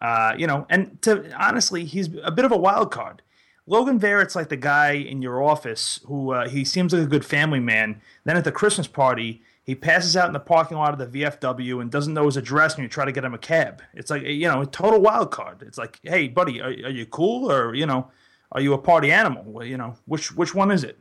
Uh, 0.00 0.34
you 0.36 0.46
know, 0.46 0.66
and 0.68 1.00
to 1.02 1.32
honestly, 1.36 1.84
he's 1.84 2.10
a 2.22 2.30
bit 2.30 2.44
of 2.44 2.52
a 2.52 2.56
wild 2.56 2.90
card. 2.90 3.22
Logan 3.66 3.98
Verrett's 3.98 4.36
like 4.36 4.48
the 4.48 4.56
guy 4.56 4.92
in 4.92 5.20
your 5.20 5.42
office 5.42 6.00
who 6.06 6.32
uh, 6.32 6.48
he 6.48 6.64
seems 6.64 6.92
like 6.92 7.02
a 7.02 7.06
good 7.06 7.24
family 7.24 7.60
man. 7.60 8.00
Then 8.24 8.36
at 8.36 8.44
the 8.44 8.52
Christmas 8.52 8.86
party, 8.86 9.42
he 9.62 9.74
passes 9.74 10.16
out 10.16 10.26
in 10.26 10.32
the 10.32 10.40
parking 10.40 10.78
lot 10.78 10.98
of 10.98 11.12
the 11.12 11.20
VFW 11.20 11.82
and 11.82 11.90
doesn't 11.90 12.14
know 12.14 12.24
his 12.24 12.38
address, 12.38 12.74
and 12.74 12.82
you 12.82 12.88
try 12.88 13.04
to 13.04 13.12
get 13.12 13.24
him 13.24 13.34
a 13.34 13.38
cab. 13.38 13.82
It's 13.92 14.10
like 14.10 14.22
you 14.22 14.48
know, 14.48 14.62
a 14.62 14.66
total 14.66 15.00
wild 15.00 15.30
card. 15.30 15.62
It's 15.62 15.76
like, 15.76 16.00
hey, 16.02 16.28
buddy, 16.28 16.60
are, 16.60 16.68
are 16.68 16.90
you 16.90 17.04
cool, 17.04 17.52
or 17.52 17.74
you 17.74 17.84
know, 17.84 18.10
are 18.52 18.60
you 18.60 18.72
a 18.72 18.78
party 18.78 19.12
animal? 19.12 19.42
Well, 19.46 19.66
you 19.66 19.76
know, 19.76 19.96
which 20.06 20.34
which 20.34 20.54
one 20.54 20.70
is 20.70 20.84
it? 20.84 20.98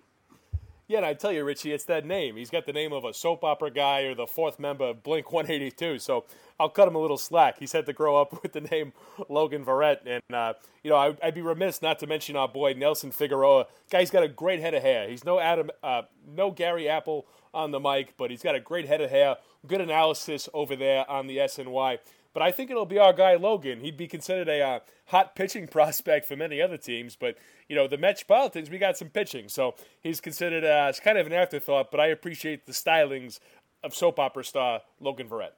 Yeah, 0.89 0.99
and 0.99 1.05
I 1.05 1.15
tell 1.15 1.33
you, 1.33 1.43
Richie, 1.43 1.73
it's 1.73 1.83
that 1.85 2.05
name. 2.05 2.37
He's 2.37 2.49
got 2.49 2.65
the 2.65 2.71
name 2.71 2.93
of 2.93 3.03
a 3.03 3.13
soap 3.13 3.43
opera 3.43 3.69
guy 3.69 4.03
or 4.03 4.15
the 4.15 4.25
fourth 4.25 4.57
member 4.57 4.85
of 4.85 5.03
Blink 5.03 5.33
182. 5.33 5.99
So 5.99 6.23
I'll 6.57 6.69
cut 6.69 6.87
him 6.87 6.95
a 6.95 6.99
little 6.99 7.17
slack. 7.17 7.59
He's 7.59 7.73
had 7.73 7.85
to 7.87 7.93
grow 7.93 8.15
up 8.15 8.41
with 8.43 8.53
the 8.53 8.61
name 8.61 8.93
Logan 9.27 9.65
Verrett. 9.65 9.97
And, 10.05 10.23
uh, 10.33 10.53
you 10.83 10.89
know, 10.89 10.95
I, 10.95 11.09
would 11.25 11.35
be 11.35 11.41
remiss 11.41 11.81
not 11.81 11.99
to 11.99 12.07
mention 12.07 12.37
our 12.37 12.47
boy 12.47 12.71
Nelson 12.71 13.11
Figueroa. 13.11 13.67
Guy's 13.91 14.09
got 14.09 14.23
a 14.23 14.29
great 14.29 14.61
head 14.61 14.73
of 14.73 14.81
hair. 14.81 15.09
He's 15.09 15.25
no 15.25 15.39
Adam, 15.39 15.71
uh, 15.83 16.03
no 16.25 16.51
Gary 16.51 16.87
Apple 16.87 17.27
on 17.53 17.71
the 17.71 17.81
mic, 17.81 18.13
but 18.15 18.31
he's 18.31 18.41
got 18.41 18.55
a 18.55 18.59
great 18.61 18.87
head 18.87 19.01
of 19.01 19.09
hair. 19.09 19.37
good 19.67 19.81
analysis 19.81 20.47
over 20.53 20.77
there 20.77 21.09
on 21.09 21.27
the 21.27 21.37
SNY. 21.37 21.97
But 22.33 22.43
I 22.43 22.51
think 22.51 22.69
it'll 22.69 22.85
be 22.85 22.99
our 22.99 23.13
guy 23.13 23.35
Logan. 23.35 23.81
He'd 23.81 23.97
be 23.97 24.07
considered 24.07 24.47
a 24.47 24.61
uh, 24.61 24.79
hot 25.05 25.35
pitching 25.35 25.67
prospect 25.71 26.25
for 26.25 26.35
many 26.35 26.61
other 26.61 26.77
teams, 26.77 27.15
but 27.15 27.37
you 27.67 27.75
know 27.75 27.87
the 27.87 27.97
Metropolitans, 27.97 28.69
we 28.69 28.77
got 28.77 28.97
some 28.97 29.09
pitching, 29.09 29.49
so 29.49 29.75
he's 30.01 30.21
considered 30.21 30.63
uh, 30.63 30.87
as 30.89 30.99
kind 30.99 31.17
of 31.17 31.27
an 31.27 31.33
afterthought. 31.33 31.91
But 31.91 31.99
I 31.99 32.07
appreciate 32.07 32.65
the 32.65 32.73
stylings 32.73 33.39
of 33.83 33.93
soap 33.93 34.19
opera 34.19 34.43
star 34.43 34.81
Logan 34.99 35.27
Verrett. 35.27 35.51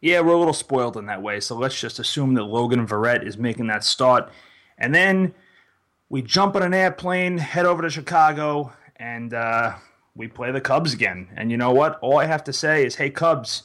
Yeah, 0.00 0.20
we're 0.20 0.34
a 0.34 0.38
little 0.38 0.52
spoiled 0.52 0.96
in 0.96 1.06
that 1.06 1.22
way, 1.22 1.38
so 1.40 1.54
let's 1.54 1.78
just 1.78 1.98
assume 1.98 2.34
that 2.34 2.44
Logan 2.44 2.86
Verrett 2.86 3.24
is 3.24 3.38
making 3.38 3.68
that 3.68 3.84
start, 3.84 4.30
and 4.78 4.94
then 4.94 5.34
we 6.08 6.20
jump 6.20 6.56
on 6.56 6.62
an 6.62 6.74
airplane, 6.74 7.38
head 7.38 7.64
over 7.64 7.80
to 7.80 7.88
Chicago, 7.88 8.70
and 8.96 9.32
uh, 9.32 9.76
we 10.14 10.28
play 10.28 10.52
the 10.52 10.60
Cubs 10.60 10.92
again. 10.92 11.28
And 11.36 11.50
you 11.50 11.56
know 11.56 11.72
what? 11.72 11.98
All 12.00 12.18
I 12.18 12.26
have 12.26 12.44
to 12.44 12.52
say 12.52 12.84
is, 12.84 12.96
hey 12.96 13.08
Cubs, 13.08 13.64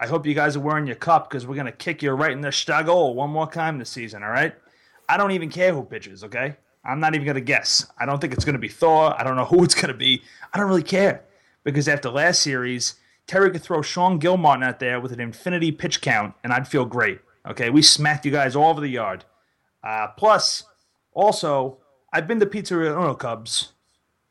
I 0.00 0.06
hope 0.06 0.26
you 0.26 0.34
guys 0.34 0.56
are 0.56 0.60
wearing 0.60 0.86
your 0.86 0.96
cup 0.96 1.28
because 1.28 1.46
we're 1.46 1.56
gonna 1.56 1.72
kick 1.72 2.02
you 2.02 2.10
right 2.12 2.32
in 2.32 2.40
the 2.40 2.50
Chicago 2.50 3.08
one 3.08 3.30
more 3.30 3.50
time 3.50 3.78
this 3.78 3.90
season. 3.90 4.22
All 4.22 4.30
right? 4.30 4.54
I 5.08 5.16
don't 5.16 5.32
even 5.32 5.50
care 5.50 5.72
who 5.74 5.84
pitches. 5.84 6.24
Okay? 6.24 6.56
I'm 6.84 7.00
not 7.00 7.14
even 7.14 7.26
gonna 7.26 7.40
guess. 7.40 7.86
I 7.98 8.06
don't 8.06 8.20
think 8.20 8.32
it's 8.32 8.44
gonna 8.44 8.58
be 8.58 8.68
Thor. 8.68 9.18
I 9.18 9.24
don't 9.24 9.36
know 9.36 9.44
who 9.44 9.62
it's 9.64 9.74
gonna 9.74 9.94
be. 9.94 10.22
I 10.52 10.58
don't 10.58 10.68
really 10.68 10.82
care 10.82 11.24
because 11.64 11.88
after 11.88 12.10
last 12.10 12.42
series 12.42 12.96
Terry 13.26 13.50
could 13.50 13.62
throw 13.62 13.82
Sean 13.82 14.18
Gilmartin 14.18 14.64
out 14.64 14.80
there 14.80 15.00
with 15.00 15.12
an 15.12 15.20
infinity 15.20 15.72
pitch 15.72 16.00
count, 16.00 16.34
and 16.42 16.52
I'd 16.52 16.68
feel 16.68 16.84
great. 16.84 17.20
Okay, 17.46 17.70
we 17.70 17.82
smacked 17.82 18.24
you 18.24 18.32
guys 18.32 18.54
all 18.54 18.70
over 18.70 18.80
the 18.80 18.88
yard. 18.88 19.24
Uh, 19.82 20.08
plus, 20.16 20.64
also, 21.12 21.78
I've 22.12 22.28
been 22.28 22.40
to 22.40 22.46
Pizzeria 22.46 22.92
Uno 22.92 23.14
Cubs. 23.14 23.72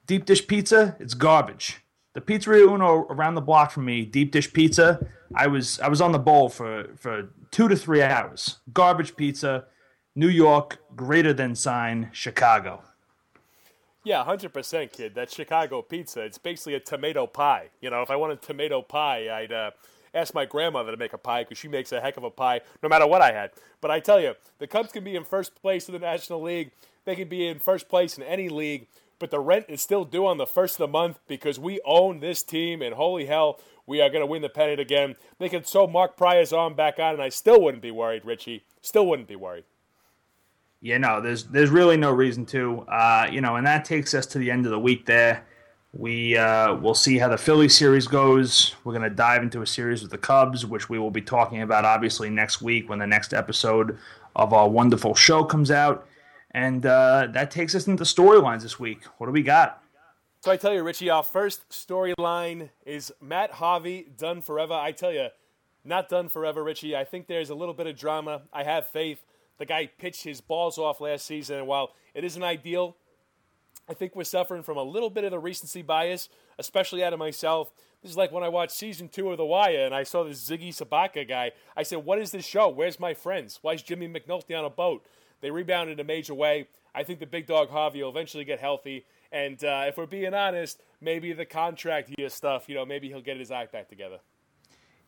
Deep 0.06 0.26
dish 0.26 0.48
pizza, 0.48 0.96
it's 1.00 1.14
garbage. 1.14 1.82
The 2.14 2.22
Pizzeria 2.22 2.70
Uno 2.70 3.06
around 3.10 3.36
the 3.36 3.42
block 3.42 3.72
from 3.72 3.86
me, 3.86 4.04
deep 4.06 4.32
dish 4.32 4.52
pizza. 4.52 5.08
I 5.34 5.48
was 5.48 5.80
I 5.80 5.88
was 5.88 6.02
on 6.02 6.12
the 6.12 6.20
bowl 6.20 6.50
for 6.50 6.90
for 6.98 7.30
two 7.52 7.68
to 7.68 7.76
three 7.76 8.02
hours. 8.02 8.60
Garbage 8.74 9.16
pizza, 9.16 9.66
New 10.16 10.28
York, 10.28 10.80
greater 10.96 11.34
than 11.34 11.56
sign, 11.56 12.10
Chicago. 12.12 12.84
Yeah, 14.04 14.24
hundred 14.24 14.54
percent, 14.54 14.92
kid. 14.92 15.16
That 15.16 15.32
Chicago 15.32 15.82
pizza. 15.82 16.22
It's 16.22 16.38
basically 16.38 16.74
a 16.74 16.80
tomato 16.80 17.28
pie. 17.28 17.70
You 17.82 17.90
know, 17.90 18.02
if 18.02 18.10
I 18.10 18.16
wanted 18.16 18.42
tomato 18.42 18.82
pie, 18.82 19.30
I'd 19.30 19.54
uh, 19.54 19.72
ask 20.14 20.34
my 20.34 20.46
grandmother 20.46 20.92
to 20.92 20.98
make 20.98 21.14
a 21.14 21.18
pie 21.18 21.44
because 21.44 21.58
she 21.58 21.68
makes 21.68 21.92
a 21.92 22.02
heck 22.02 22.18
of 22.18 22.24
a 22.24 22.32
pie, 22.32 22.62
no 22.84 22.90
matter 22.90 23.08
what 23.08 23.22
I 23.22 23.32
had. 23.32 23.52
But 23.80 23.92
I 23.92 24.00
tell 24.00 24.20
you, 24.20 24.34
the 24.60 24.68
Cubs 24.68 24.92
can 24.92 25.04
be 25.04 25.16
in 25.16 25.24
first 25.24 25.56
place 25.56 25.88
in 25.88 25.94
the 25.94 26.00
National 26.00 26.42
League. 26.42 26.72
They 27.06 27.16
can 27.16 27.28
be 27.28 27.48
in 27.48 27.60
first 27.60 27.90
place 27.90 28.18
in 28.18 28.24
any 28.24 28.50
league. 28.50 28.88
But 29.22 29.30
the 29.30 29.40
rent 29.40 29.68
is 29.70 29.84
still 29.84 30.04
due 30.04 30.26
on 30.26 30.40
the 30.40 30.48
first 30.48 30.76
of 30.76 30.80
the 30.80 30.88
month 30.88 31.20
because 31.28 31.60
we 31.60 31.80
own 31.86 32.20
this 32.20 32.42
team, 32.42 32.82
and 32.82 32.96
holy 32.96 33.28
hell, 33.28 33.60
we 33.86 34.02
are 34.02 34.10
going 34.10 34.22
to 34.22 34.26
win 34.26 34.42
the 34.42 34.50
pennant 34.50 34.80
again. 34.80 35.16
They 35.38 35.48
can 35.48 35.64
sew 35.64 35.86
Mark 35.86 36.18
Prior's 36.18 36.52
arm 36.52 36.74
back 36.74 36.98
on, 36.98 37.14
and 37.14 37.22
I 37.22 37.30
still 37.30 37.62
wouldn't 37.62 37.84
be 37.84 37.92
worried, 37.92 38.26
Richie. 38.26 38.66
Still 38.82 39.06
wouldn't 39.06 39.28
be 39.28 39.36
worried. 39.36 39.66
Yeah, 40.82 40.98
no, 40.98 41.22
there's 41.22 41.44
there's 41.44 41.70
really 41.70 41.98
no 41.98 42.10
reason 42.10 42.48
to. 42.48 42.82
Uh, 42.82 43.28
you 43.32 43.42
know, 43.42 43.58
and 43.58 43.68
that 43.68 43.86
takes 43.86 44.16
us 44.16 44.26
to 44.26 44.40
the 44.40 44.50
end 44.50 44.66
of 44.66 44.72
the 44.72 44.80
week. 44.80 45.06
There, 45.06 45.46
we 45.94 46.36
uh, 46.36 46.74
will 46.74 46.96
see 46.96 47.20
how 47.20 47.28
the 47.28 47.38
Philly 47.38 47.70
series 47.70 48.08
goes. 48.08 48.76
We're 48.84 48.94
going 48.94 49.08
to 49.08 49.16
dive 49.16 49.44
into 49.44 49.62
a 49.62 49.68
series 49.68 50.02
with 50.02 50.10
the 50.10 50.18
Cubs, 50.18 50.66
which 50.66 50.90
we 50.90 50.98
will 50.98 51.12
be 51.12 51.22
talking 51.22 51.62
about 51.62 51.86
obviously 51.86 52.32
next 52.32 52.64
week 52.64 52.90
when 52.90 52.98
the 52.98 53.06
next 53.06 53.36
episode 53.36 54.00
of 54.36 54.52
our 54.52 54.68
wonderful 54.68 55.14
show 55.14 55.44
comes 55.44 55.70
out. 55.70 56.08
And 56.52 56.86
uh, 56.86 57.28
that 57.32 57.50
takes 57.50 57.76
us 57.76 57.88
into 57.88 58.04
storylines 58.04 58.62
this 58.62 58.80
week. 58.80 59.04
What 59.18 59.28
do 59.28 59.32
we 59.32 59.42
got? 59.42 59.82
So 60.42 60.52
I 60.52 60.58
tell 60.58 60.74
you, 60.74 60.84
Richie, 60.84 61.10
our 61.10 61.24
first 61.24 61.70
storyline 61.70 62.70
is 62.86 63.14
Matt 63.22 63.52
Harvey 63.52 64.08
done 64.18 64.42
forever. 64.42 64.74
I 64.74 64.92
tell 64.92 65.12
you, 65.12 65.28
not 65.86 66.10
done 66.10 66.30
forever, 66.30 66.64
Richie. 66.64 66.96
I 66.96 67.04
think 67.04 67.28
there's 67.28 67.50
a 67.50 67.56
little 67.56 67.74
bit 67.74 67.88
of 67.88 67.96
drama. 67.96 68.42
I 68.52 68.64
have 68.64 68.88
faith. 68.88 69.24
The 69.60 69.66
guy 69.66 69.86
pitched 69.86 70.24
his 70.24 70.42
balls 70.42 70.78
off 70.78 71.00
last 71.00 71.26
season, 71.26 71.58
and 71.58 71.68
while 71.68 71.92
it 72.16 72.24
isn't 72.24 72.42
ideal, 72.42 72.98
I 73.88 73.94
think 73.94 74.16
we're 74.16 74.24
suffering 74.24 74.64
from 74.64 74.78
a 74.78 74.84
little 74.84 75.10
bit 75.10 75.24
of 75.24 75.32
the 75.32 75.40
recency 75.40 75.82
bias, 75.82 76.30
especially 76.58 77.04
out 77.04 77.14
of 77.14 77.20
myself. 77.20 77.72
This 78.02 78.12
is 78.12 78.18
like 78.18 78.32
when 78.32 78.44
I 78.44 78.50
watched 78.50 78.72
season 78.72 79.10
two 79.10 79.30
of 79.30 79.38
The 79.38 79.46
Wire 79.46 79.86
and 79.86 79.94
I 79.94 80.04
saw 80.04 80.24
this 80.24 80.50
Ziggy 80.50 80.70
Sobotka 80.70 81.28
guy. 81.28 81.52
I 81.78 81.84
said, 81.84 82.00
What 82.00 82.18
is 82.18 82.32
this 82.32 82.46
show? 82.46 82.70
Where's 82.70 83.00
my 83.00 83.14
friends? 83.14 83.60
Why 83.62 83.74
is 83.74 83.84
Jimmy 83.84 84.08
McNulty 84.08 84.58
on 84.58 84.66
a 84.66 84.70
boat? 84.70 85.06
They 85.42 85.52
rebounded 85.52 86.00
in 86.00 86.06
a 86.06 86.08
major 86.08 86.34
way. 86.34 86.68
I 86.94 87.04
think 87.04 87.20
the 87.20 87.26
big 87.26 87.48
dog 87.48 87.70
Harvey 87.70 88.02
will 88.02 88.10
eventually 88.10 88.46
get 88.46 88.60
healthy. 88.60 89.06
And 89.32 89.64
uh, 89.64 89.86
if 89.88 89.98
we're 89.98 90.06
being 90.06 90.34
honest, 90.34 90.82
maybe 91.00 91.34
the 91.34 91.46
contract 91.46 92.14
year 92.18 92.30
stuff, 92.30 92.68
you 92.68 92.76
know, 92.76 92.86
maybe 92.86 93.08
he'll 93.08 93.22
get 93.22 93.38
his 93.38 93.52
act 93.52 93.72
back 93.72 93.90
together. 93.90 94.20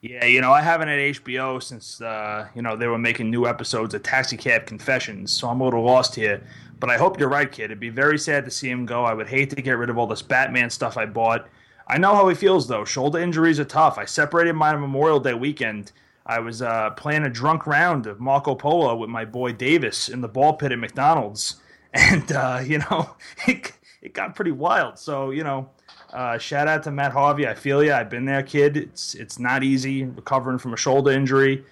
Yeah, 0.04 0.26
you 0.26 0.42
know, 0.42 0.52
I 0.52 0.60
haven't 0.62 0.90
had 0.90 1.00
HBO 1.00 1.64
since 1.64 2.02
uh, 2.02 2.50
you 2.54 2.62
know 2.62 2.76
they 2.76 2.88
were 2.88 2.98
making 2.98 3.32
new 3.32 3.48
episodes 3.48 3.94
of 3.94 4.04
Taxi 4.04 4.36
Cab 4.36 4.66
Confessions, 4.66 5.32
so 5.32 5.48
I'm 5.48 5.62
a 5.62 5.64
little 5.64 5.82
lost 5.82 6.14
here. 6.14 6.44
But 6.78 6.90
I 6.90 6.98
hope 6.98 7.18
you're 7.18 7.30
right, 7.30 7.50
kid. 7.50 7.66
It'd 7.66 7.80
be 7.80 7.88
very 7.88 8.20
sad 8.20 8.44
to 8.44 8.52
see 8.52 8.70
him 8.70 8.86
go. 8.86 9.06
I 9.06 9.14
would 9.14 9.30
hate 9.30 9.50
to 9.52 9.62
get 9.62 9.78
rid 9.78 9.90
of 9.90 9.98
all 9.98 10.06
this 10.06 10.22
Batman 10.22 10.70
stuff 10.70 10.98
I 10.98 11.06
bought. 11.06 11.48
I 11.88 11.98
know 11.98 12.14
how 12.16 12.28
he 12.28 12.36
feels 12.36 12.68
though. 12.68 12.84
Shoulder 12.84 13.20
injuries 13.20 13.62
are 13.62 13.66
tough. 13.66 13.98
I 13.98 14.04
separated 14.04 14.54
mine 14.54 14.78
Memorial 14.82 15.22
Day 15.22 15.36
weekend. 15.36 15.94
I 16.26 16.40
was 16.40 16.62
uh, 16.62 16.92
playing 16.92 17.24
a 17.24 17.30
drunk 17.30 17.68
round 17.68 18.08
of 18.08 18.20
Marco 18.20 18.56
Polo 18.56 18.96
with 18.96 19.10
my 19.10 19.26
boy 19.26 19.52
Davis 19.52 20.10
in 20.10 20.22
the 20.22 20.28
ball 20.28 20.54
pit 20.54 20.72
at 20.72 20.80
McDonald's, 20.80 21.58
and 21.94 22.32
uh, 22.32 22.62
you 22.66 22.80
know 22.80 23.16
it, 23.48 23.74
it 24.02 24.14
got 24.14 24.36
pretty 24.36 24.52
wild. 24.52 24.98
So 24.98 25.32
you 25.32 25.44
know 25.44 25.70
uh, 26.14 26.38
shout 26.38 26.68
out 26.68 26.84
to 26.84 26.92
Matt 26.92 27.12
Harvey. 27.12 27.48
I 27.48 27.56
feel 27.56 27.84
you. 27.84 27.92
I've 27.92 28.10
been 28.10 28.26
there, 28.26 28.44
kid. 28.44 28.78
It's 28.78 29.16
it's 29.16 29.40
not 29.40 29.64
easy 29.64 30.06
recovering 30.06 30.60
from 30.60 30.74
a 30.74 30.78
shoulder 30.78 31.12
injury. 31.12 31.64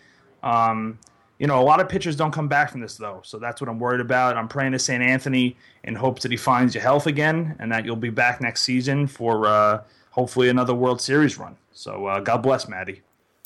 Um, 0.44 0.98
you 1.38 1.48
know, 1.48 1.60
a 1.60 1.64
lot 1.64 1.80
of 1.80 1.90
pitchers 1.90 2.16
don't 2.16 2.32
come 2.32 2.48
back 2.48 2.72
from 2.72 2.82
this 2.82 2.98
though, 2.98 3.22
so 3.24 3.40
that's 3.40 3.62
what 3.62 3.70
I'm 3.70 3.80
worried 3.80 4.02
about. 4.02 4.38
I'm 4.38 4.48
praying 4.48 4.74
to 4.74 4.80
St. 4.80 5.02
Anthony 5.02 5.56
in 5.84 5.96
hopes 5.96 6.22
that 6.24 6.32
he 6.32 6.38
finds 6.38 6.76
your 6.76 6.84
health 6.84 7.08
again 7.08 7.56
and 7.60 7.72
that 7.72 7.84
you'll 7.86 7.96
be 7.96 8.12
back 8.12 8.42
next 8.42 8.64
season 8.64 9.08
for 9.08 9.48
uh, 9.48 9.82
hopefully 10.12 10.50
another 10.50 10.76
World 10.76 11.02
Series 11.02 11.40
run. 11.40 11.56
So 11.74 12.06
uh, 12.06 12.20
God 12.20 12.44
bless, 12.44 12.68
Maddie. 12.68 13.02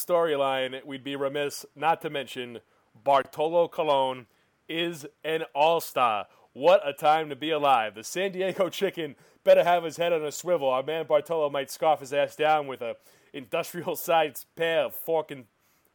Storyline: 0.06 0.86
We'd 0.86 1.04
be 1.04 1.16
remiss 1.16 1.66
not 1.76 2.02
to 2.02 2.10
mention 2.10 2.60
Bartolo 3.04 3.68
Colon 3.68 4.28
is 4.68 5.06
an 5.24 5.44
all-star. 5.54 6.28
What 6.54 6.88
a 6.88 6.94
time 6.94 7.30
to 7.30 7.36
be 7.36 7.50
alive! 7.50 7.96
The 7.96 8.04
San 8.04 8.32
Diego 8.32 8.70
Chicken 8.70 9.16
better 9.44 9.64
have 9.64 9.84
his 9.84 9.98
head 9.98 10.14
on 10.14 10.24
a 10.24 10.32
swivel. 10.32 10.70
Our 10.70 10.84
man 10.84 11.06
Bartolo 11.06 11.50
might 11.50 11.72
scarf 11.72 12.00
his 12.00 12.14
ass 12.14 12.36
down 12.36 12.68
with 12.68 12.82
a 12.82 12.96
industrial 13.34 13.96
sized 13.96 14.46
pair 14.56 14.86
of 14.86 14.96
fork 14.96 15.32
and, 15.32 15.46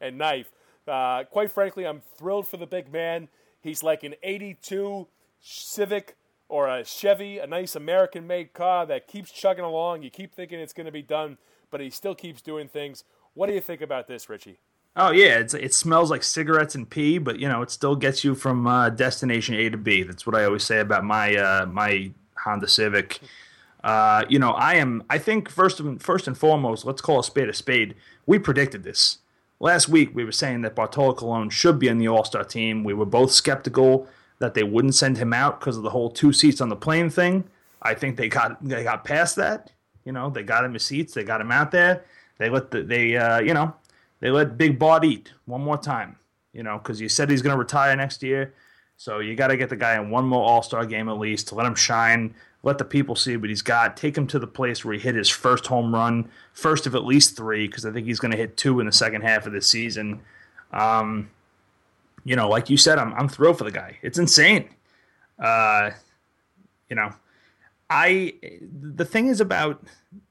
and 0.01 0.19
knife. 0.19 0.51
Uh, 0.87 1.25
quite 1.25 1.51
frankly, 1.51 1.87
I'm 1.87 2.03
thrilled 2.17 2.49
for 2.49 2.57
the 2.57 2.67
big 2.67 2.93
man. 2.93 3.29
He's 3.61 3.83
like 3.83 4.03
an 4.03 4.15
82 4.23 5.07
Civic 5.41 6.17
or 6.49 6.69
a 6.69 6.85
Chevy, 6.85 7.39
a 7.39 7.47
nice 7.47 7.77
American 7.77 8.27
made 8.27 8.53
car 8.53 8.85
that 8.87 9.07
keeps 9.07 9.31
chugging 9.31 9.65
along. 9.65 10.03
You 10.03 10.11
keep 10.11 10.35
thinking 10.35 10.59
it's 10.59 10.73
going 10.73 10.87
to 10.87 10.93
be 10.93 11.03
done, 11.03 11.39
but 11.71 11.81
he 11.81 11.91
still 11.91 12.15
keeps 12.15 12.43
doing 12.43 12.69
things. 12.69 13.05
What 13.35 13.49
do 13.49 13.55
you 13.55 13.61
think 13.61 13.81
about 13.81 14.09
this, 14.09 14.29
Richie? 14.29 14.59
Oh 14.97 15.13
yeah, 15.13 15.39
it's, 15.39 15.55
it 15.55 15.73
smells 15.73 16.11
like 16.11 16.23
cigarettes 16.23 16.75
and 16.75 16.89
pee, 16.89 17.19
but 17.19 17.39
you 17.39 17.49
know 17.49 17.63
it 17.63 17.71
still 17.71 17.95
gets 17.95 18.25
you 18.25 18.35
from 18.35 18.67
uh, 18.67 18.91
destination 18.91 19.55
A 19.55 19.71
to 19.71 19.79
B. 19.79 20.03
That's 20.03 20.27
what 20.27 20.35
I 20.35 20.45
always 20.45 20.65
say 20.65 20.81
about 20.81 21.05
my 21.05 21.37
uh, 21.37 21.67
my 21.67 22.11
Honda 22.37 22.67
Civic. 22.67 23.21
Uh, 23.85 24.25
you 24.29 24.39
know, 24.39 24.51
I 24.51 24.75
am. 24.75 25.05
I 25.09 25.19
think 25.19 25.49
first 25.49 25.81
and 25.81 26.03
first 26.03 26.27
and 26.27 26.37
foremost, 26.37 26.85
let's 26.85 27.01
call 27.01 27.21
a 27.21 27.25
spade 27.25 27.49
a 27.49 27.55
spade. 27.55 27.95
We 28.27 28.39
predicted 28.39 28.83
this 28.83 29.19
last 29.61 29.89
week. 29.89 30.15
We 30.15 30.25
were 30.25 30.33
saying 30.33 30.63
that 30.63 30.75
Bartolo 30.75 31.15
Colon 31.15 31.51
should 31.51 31.79
be 31.79 31.89
in 31.89 31.99
the 31.99 32.09
All 32.09 32.25
Star 32.25 32.45
team. 32.45 32.83
We 32.83 32.95
were 32.95 33.07
both 33.07 33.31
skeptical 33.31 34.09
that 34.41 34.55
they 34.55 34.65
wouldn't 34.65 34.95
send 34.95 35.19
him 35.19 35.33
out 35.33 35.61
because 35.61 35.77
of 35.77 35.83
the 35.83 35.91
whole 35.91 36.11
two 36.11 36.33
seats 36.33 36.61
on 36.61 36.69
the 36.69 36.77
plane 36.77 37.11
thing. 37.11 37.45
I 37.81 37.95
think 37.95 38.17
they 38.17 38.29
got 38.29 38.63
they 38.63 38.83
got 38.83 39.05
past 39.05 39.37
that. 39.37 39.73
You 40.05 40.13
know, 40.13 40.31
they 40.31 40.43
got 40.43 40.65
him 40.65 40.75
his 40.75 40.83
seats. 40.83 41.15
They 41.15 41.25
got 41.25 41.41
him 41.41 41.53
out 41.53 41.71
there. 41.71 42.05
They 42.41 42.49
let 42.49 42.71
the 42.71 42.83
they 42.83 43.17
uh, 43.17 43.41
you 43.41 43.53
know 43.53 43.75
they 44.21 44.31
let 44.31 44.57
Big 44.57 44.79
Bart 44.79 45.05
eat 45.05 45.31
one 45.45 45.61
more 45.61 45.77
time. 45.77 46.17
You 46.55 46.65
know, 46.65 46.79
because 46.79 47.01
you 47.01 47.09
said 47.09 47.31
he's 47.31 47.43
going 47.43 47.55
to 47.55 47.59
retire 47.59 47.95
next 47.95 48.23
year. 48.25 48.55
So 48.97 49.21
you 49.21 49.37
got 49.37 49.49
to 49.49 49.57
get 49.57 49.69
the 49.69 49.77
guy 49.77 49.95
in 49.95 50.11
one 50.11 50.25
more 50.25 50.43
All 50.43 50.63
Star 50.63 50.85
game 50.85 51.09
at 51.09 51.19
least 51.19 51.49
to 51.49 51.55
let 51.55 51.67
him 51.67 51.75
shine, 51.75 52.35
let 52.63 52.79
the 52.79 52.85
people 52.85 53.15
see 53.15 53.37
what 53.37 53.51
he's 53.51 53.63
got, 53.63 53.97
take 53.97 54.17
him 54.17 54.27
to 54.29 54.39
the 54.39 54.47
place 54.47 54.85
where 54.85 54.95
he 54.95 55.01
hit 55.01 55.15
his 55.15 55.29
first 55.29 55.67
home 55.67 55.95
run, 55.95 56.29
first 56.53 56.87
of 56.87 56.95
at 56.95 57.05
least 57.05 57.37
three, 57.37 57.69
because 57.69 57.87
I 57.87 57.93
think 57.93 58.07
he's 58.07 58.19
going 58.19 58.33
to 58.33 58.37
hit 58.37 58.57
two 58.57 58.81
in 58.81 58.87
the 58.87 58.93
second 58.93 59.23
half 59.23 59.47
of 59.47 59.53
the 59.53 59.63
season. 59.63 60.21
Um, 60.73 61.31
you 62.25 62.37
know, 62.37 62.49
like 62.49 62.69
you 62.71 62.79
said, 62.79 62.99
I'm 62.99 63.13
I'm 63.15 63.29
thrilled 63.29 63.59
for 63.59 63.65
the 63.65 63.71
guy. 63.71 63.99
It's 64.03 64.19
insane. 64.19 64.71
Uh, 65.39 65.91
you 66.89 66.97
know, 66.97 67.13
I 67.91 68.35
the 68.63 69.05
thing 69.05 69.27
is 69.27 69.41
about 69.41 69.83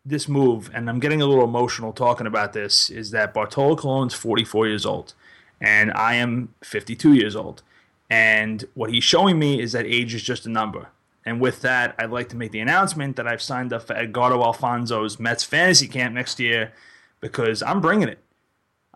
this 0.06 0.28
move, 0.28 0.72
and 0.74 0.90
I'm 0.90 1.00
getting 1.00 1.22
a 1.22 1.26
little 1.26 1.44
emotional 1.44 1.92
talking 1.92 2.26
about 2.26 2.54
this, 2.54 2.90
is 2.90 3.12
that 3.12 3.34
Bartolo 3.34 3.76
Colon's 3.76 4.14
44 4.14 4.68
years 4.68 4.86
old, 4.86 5.14
and 5.60 5.92
I 5.92 6.16
am 6.16 6.54
52 6.64 7.14
years 7.14 7.36
old. 7.36 7.62
And 8.10 8.66
what 8.74 8.92
he's 8.92 9.04
showing 9.04 9.38
me 9.38 9.62
is 9.62 9.74
that 9.74 9.86
age 9.86 10.16
is 10.16 10.24
just 10.24 10.46
a 10.46 10.50
number. 10.50 10.88
And 11.26 11.40
with 11.40 11.62
that, 11.62 11.94
I'd 12.00 12.10
like 12.10 12.30
to 12.30 12.38
make 12.38 12.52
the 12.52 12.60
announcement 12.60 13.18
that 13.18 13.28
I've 13.28 13.42
signed 13.42 13.72
up 13.72 13.84
for 13.84 13.94
Edgardo 13.94 14.42
Alfonzo's 14.42 15.20
Mets 15.20 15.44
fantasy 15.44 15.88
camp 15.88 16.16
next 16.16 16.40
year 16.40 16.72
because 17.20 17.62
I'm 17.62 17.82
bringing 17.82 18.08
it. 18.08 18.20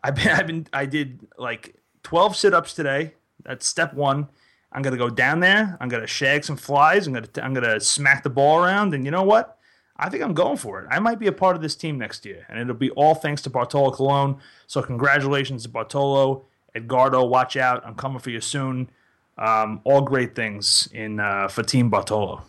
I've 0.03 0.15
been, 0.15 0.27
I've 0.29 0.47
been, 0.47 0.67
I 0.73 0.85
did 0.85 1.19
like 1.37 1.75
12 2.03 2.35
sit 2.35 2.53
ups 2.53 2.73
today. 2.73 3.13
That's 3.43 3.67
step 3.67 3.93
one. 3.93 4.29
I'm 4.73 4.81
gonna 4.81 4.97
go 4.97 5.09
down 5.09 5.39
there. 5.39 5.77
I'm 5.79 5.87
gonna 5.87 6.07
shag 6.07 6.43
some 6.43 6.57
flies. 6.57 7.07
I'm 7.07 7.13
gonna, 7.13 7.27
I'm 7.41 7.53
gonna 7.53 7.79
smack 7.79 8.23
the 8.23 8.29
ball 8.29 8.63
around. 8.63 8.93
And 8.93 9.05
you 9.05 9.11
know 9.11 9.23
what? 9.23 9.57
I 9.95 10.09
think 10.09 10.23
I'm 10.23 10.33
going 10.33 10.57
for 10.57 10.81
it. 10.81 10.87
I 10.89 10.99
might 10.99 11.19
be 11.19 11.27
a 11.27 11.31
part 11.31 11.55
of 11.55 11.61
this 11.61 11.75
team 11.75 11.99
next 11.99 12.25
year, 12.25 12.45
and 12.49 12.59
it'll 12.59 12.73
be 12.73 12.89
all 12.91 13.13
thanks 13.13 13.41
to 13.43 13.49
Bartolo 13.49 13.91
Colon. 13.91 14.37
So 14.67 14.81
congratulations 14.81 15.63
to 15.63 15.69
Bartolo, 15.69 16.45
Edgardo. 16.73 17.23
Watch 17.25 17.55
out! 17.55 17.85
I'm 17.85 17.95
coming 17.95 18.19
for 18.19 18.31
you 18.31 18.41
soon. 18.41 18.89
Um, 19.37 19.81
all 19.83 20.01
great 20.01 20.35
things 20.35 20.89
in 20.91 21.19
uh, 21.19 21.47
for 21.47 21.63
Team 21.63 21.89
Bartolo. 21.89 22.43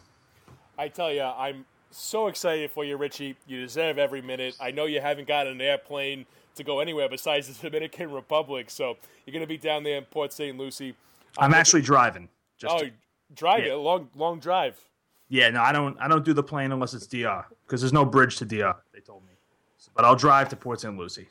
I 0.77 0.89
tell 0.89 1.13
you, 1.13 1.23
I'm 1.23 1.65
so 1.91 2.27
excited 2.27 2.71
for 2.71 2.85
you, 2.85 2.97
Richie. 2.97 3.37
You 3.47 3.61
deserve 3.61 3.99
every 3.99 4.21
minute. 4.21 4.57
I 4.61 4.71
know 4.71 4.87
you 4.87 5.01
haven't 5.01 5.29
got 5.29 5.47
an 5.47 5.61
airplane 5.61 6.27
to 6.57 6.65
go 6.65 6.81
anywhere 6.81 7.09
besides 7.09 7.47
the 7.49 7.71
Dominican 7.71 8.11
Republic, 8.11 8.71
so 8.71 8.97
you're 9.25 9.33
going 9.33 9.45
to 9.45 9.49
be 9.49 9.59
down 9.59 9.83
there 9.83 9.99
in 9.99 10.05
Port 10.05 10.33
St. 10.33 10.57
Lucie. 10.59 10.95
I'm, 11.39 11.55
actually 11.55 11.83
driving. 11.83 12.29
Just 12.59 12.75
oh, 12.75 12.79
to, 12.81 12.91
driving 13.35 13.67
yeah. 13.67 13.75
long 13.75 14.09
long 14.15 14.39
drive. 14.39 14.79
Yeah, 15.29 15.51
no, 15.51 15.63
I 15.63 15.73
don't. 15.73 15.97
I 16.01 16.09
don't 16.09 16.25
do 16.25 16.33
the 16.33 16.43
plane 16.43 16.73
unless 16.73 16.95
it's 16.95 17.07
DR 17.07 17.45
because 17.67 17.81
there's 17.81 17.93
no 17.93 18.05
bridge 18.05 18.37
to 18.37 18.45
DR. 18.45 18.77
They 18.93 19.01
told 19.01 19.25
me, 19.25 19.33
but 19.95 20.05
I'll 20.05 20.17
drive 20.17 20.49
to 20.51 20.57
Port 20.57 20.81
St. 20.81 20.97
Lucie. 20.97 21.29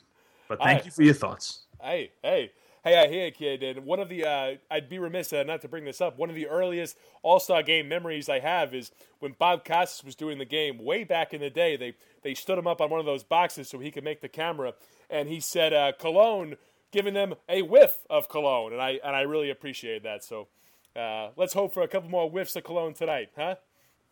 But 0.48 0.58
thank 0.58 0.78
right. 0.78 0.84
you 0.84 0.90
for 0.90 1.02
your 1.02 1.14
thoughts. 1.14 1.60
Hey, 1.80 2.10
hey, 2.22 2.50
hey! 2.82 3.02
I 3.02 3.08
hear, 3.08 3.30
kid. 3.30 3.62
And 3.62 3.84
one 3.84 4.00
of 4.00 4.08
the 4.08 4.24
uh, 4.24 4.54
I'd 4.70 4.88
be 4.88 4.98
remiss 4.98 5.32
uh, 5.32 5.42
not 5.44 5.62
to 5.62 5.68
bring 5.68 5.84
this 5.84 6.00
up. 6.00 6.18
One 6.18 6.28
of 6.28 6.34
the 6.34 6.48
earliest 6.48 6.98
All 7.22 7.40
Star 7.40 7.62
Game 7.62 7.88
memories 7.88 8.28
I 8.28 8.40
have 8.40 8.74
is 8.74 8.90
when 9.20 9.34
Bob 9.38 9.64
Costas 9.64 10.04
was 10.04 10.14
doing 10.14 10.38
the 10.38 10.44
game 10.44 10.78
way 10.78 11.04
back 11.04 11.32
in 11.32 11.40
the 11.40 11.50
day. 11.50 11.76
They 11.76 11.94
they 12.22 12.34
stood 12.34 12.58
him 12.58 12.66
up 12.66 12.80
on 12.80 12.90
one 12.90 13.00
of 13.00 13.06
those 13.06 13.22
boxes 13.22 13.68
so 13.68 13.78
he 13.78 13.90
could 13.90 14.04
make 14.04 14.20
the 14.20 14.28
camera, 14.28 14.74
and 15.08 15.28
he 15.28 15.40
said, 15.40 15.72
uh, 15.72 15.92
"Cologne." 15.98 16.56
Giving 16.94 17.14
them 17.14 17.34
a 17.48 17.62
whiff 17.62 18.06
of 18.08 18.28
cologne, 18.28 18.72
and 18.72 18.80
I 18.80 19.00
and 19.02 19.16
I 19.16 19.22
really 19.22 19.50
appreciate 19.50 20.04
that. 20.04 20.22
So, 20.22 20.46
uh, 20.94 21.30
let's 21.36 21.52
hope 21.52 21.74
for 21.74 21.82
a 21.82 21.88
couple 21.88 22.08
more 22.08 22.30
whiffs 22.30 22.54
of 22.54 22.62
cologne 22.62 22.94
tonight, 22.94 23.30
huh? 23.36 23.56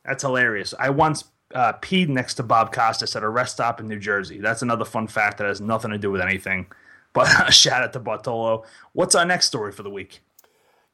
That's 0.05 0.25
hilarious. 0.25 0.75
I 0.77 0.91
once 0.91 1.27
uh, 1.55 1.75
peed 1.75 2.09
next 2.09 2.35
to 2.35 2.43
Bob 2.43 2.73
Costas 2.73 3.15
at 3.15 3.23
a 3.23 3.29
rest 3.29 3.53
stop 3.53 3.79
in 3.79 3.87
New 3.87 4.01
Jersey. 4.01 4.41
That's 4.41 4.63
another 4.63 4.85
fun 4.85 5.07
fact 5.07 5.39
that 5.39 5.47
has 5.47 5.61
nothing 5.61 5.93
to 5.93 5.99
do 5.99 6.11
with 6.11 6.21
anything. 6.21 6.67
But 7.13 7.51
shout 7.53 7.85
out 7.85 7.93
to 7.93 8.01
Bartolo. 8.01 8.65
What's 8.95 9.15
our 9.15 9.25
next 9.25 9.47
story 9.47 9.71
for 9.71 9.85
the 9.85 9.91
week? 9.91 10.21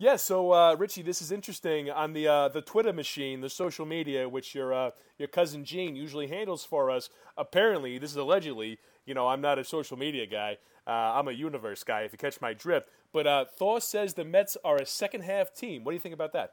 Yeah, 0.00 0.14
so 0.14 0.52
uh, 0.52 0.76
Richie, 0.76 1.02
this 1.02 1.20
is 1.20 1.32
interesting 1.32 1.90
on 1.90 2.12
the 2.12 2.28
uh, 2.28 2.48
the 2.48 2.62
Twitter 2.62 2.92
machine, 2.92 3.40
the 3.40 3.50
social 3.50 3.84
media, 3.84 4.28
which 4.28 4.54
your 4.54 4.72
uh, 4.72 4.90
your 5.18 5.26
cousin 5.26 5.64
Gene 5.64 5.96
usually 5.96 6.28
handles 6.28 6.64
for 6.64 6.88
us. 6.88 7.10
Apparently, 7.36 7.98
this 7.98 8.12
is 8.12 8.16
allegedly. 8.16 8.78
You 9.06 9.14
know, 9.14 9.26
I'm 9.26 9.40
not 9.40 9.58
a 9.58 9.64
social 9.64 9.96
media 9.96 10.26
guy. 10.26 10.58
Uh, 10.86 10.90
I'm 10.90 11.26
a 11.26 11.32
universe 11.32 11.82
guy. 11.82 12.02
If 12.02 12.12
you 12.12 12.18
catch 12.18 12.40
my 12.40 12.52
drift, 12.52 12.88
but 13.12 13.26
uh, 13.26 13.46
Thor 13.58 13.80
says 13.80 14.14
the 14.14 14.24
Mets 14.24 14.56
are 14.64 14.76
a 14.76 14.86
second 14.86 15.22
half 15.22 15.52
team. 15.52 15.82
What 15.82 15.90
do 15.90 15.96
you 15.96 16.00
think 16.00 16.14
about 16.14 16.32
that? 16.32 16.52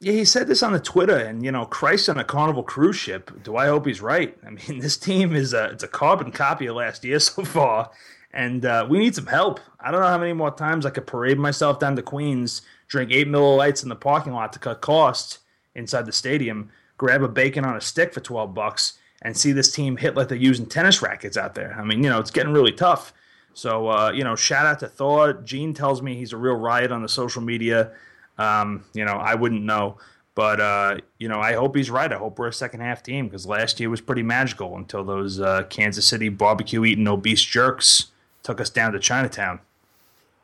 Yeah, 0.00 0.14
he 0.14 0.24
said 0.24 0.48
this 0.48 0.64
on 0.64 0.72
the 0.72 0.80
Twitter, 0.80 1.16
and 1.16 1.44
you 1.44 1.52
know, 1.52 1.64
Christ 1.64 2.08
on 2.08 2.18
a 2.18 2.24
Carnival 2.24 2.64
cruise 2.64 2.96
ship. 2.96 3.30
Do 3.44 3.56
I 3.56 3.66
hope 3.66 3.86
he's 3.86 4.00
right? 4.00 4.36
I 4.44 4.50
mean, 4.50 4.80
this 4.80 4.96
team 4.96 5.32
is 5.32 5.52
a 5.52 5.66
it's 5.66 5.84
a 5.84 5.88
carbon 5.88 6.32
copy 6.32 6.66
of 6.66 6.74
last 6.74 7.04
year 7.04 7.20
so 7.20 7.44
far, 7.44 7.92
and 8.32 8.64
uh, 8.64 8.86
we 8.88 8.98
need 8.98 9.14
some 9.14 9.26
help. 9.26 9.60
I 9.80 9.90
don't 9.90 10.00
know 10.00 10.08
how 10.08 10.18
many 10.18 10.32
more 10.32 10.50
times 10.50 10.86
I 10.86 10.90
could 10.90 11.06
parade 11.06 11.38
myself 11.38 11.78
down 11.78 11.96
to 11.96 12.02
Queens, 12.02 12.62
drink 12.88 13.10
eight 13.12 13.28
Miller 13.28 13.56
Lites 13.56 13.82
in 13.82 13.88
the 13.88 13.96
parking 13.96 14.32
lot 14.32 14.52
to 14.52 14.58
cut 14.58 14.80
costs 14.80 15.40
inside 15.74 16.06
the 16.06 16.12
stadium, 16.12 16.70
grab 16.96 17.22
a 17.22 17.28
bacon 17.28 17.64
on 17.64 17.76
a 17.76 17.80
stick 17.80 18.12
for 18.12 18.20
twelve 18.20 18.54
bucks, 18.54 18.98
and 19.22 19.36
see 19.36 19.52
this 19.52 19.72
team 19.72 19.96
hit 19.96 20.14
like 20.16 20.28
they're 20.28 20.38
using 20.38 20.66
tennis 20.66 21.02
rackets 21.02 21.36
out 21.36 21.54
there. 21.54 21.76
I 21.78 21.84
mean, 21.84 22.02
you 22.02 22.10
know, 22.10 22.18
it's 22.18 22.30
getting 22.30 22.52
really 22.52 22.72
tough. 22.72 23.12
So, 23.54 23.88
uh, 23.88 24.12
you 24.12 24.24
know, 24.24 24.34
shout 24.34 24.64
out 24.64 24.80
to 24.80 24.88
Thor. 24.88 25.34
Gene 25.34 25.74
tells 25.74 26.00
me 26.00 26.16
he's 26.16 26.32
a 26.32 26.38
real 26.38 26.56
riot 26.56 26.90
on 26.90 27.02
the 27.02 27.08
social 27.08 27.42
media. 27.42 27.92
Um, 28.38 28.84
you 28.94 29.04
know, 29.04 29.12
I 29.12 29.34
wouldn't 29.34 29.62
know. 29.62 29.98
But 30.34 30.60
uh, 30.60 30.96
you 31.18 31.28
know, 31.28 31.40
I 31.40 31.52
hope 31.52 31.76
he's 31.76 31.90
right. 31.90 32.10
I 32.10 32.16
hope 32.16 32.38
we're 32.38 32.48
a 32.48 32.52
second 32.52 32.80
half 32.80 33.02
team 33.02 33.26
because 33.26 33.46
last 33.46 33.78
year 33.78 33.90
was 33.90 34.00
pretty 34.00 34.22
magical 34.22 34.76
until 34.76 35.04
those 35.04 35.38
uh, 35.38 35.64
Kansas 35.64 36.08
City 36.08 36.30
barbecue 36.30 36.84
eating 36.86 37.06
obese 37.06 37.42
jerks 37.42 38.11
took 38.42 38.60
us 38.60 38.70
down 38.70 38.92
to 38.92 38.98
Chinatown. 38.98 39.60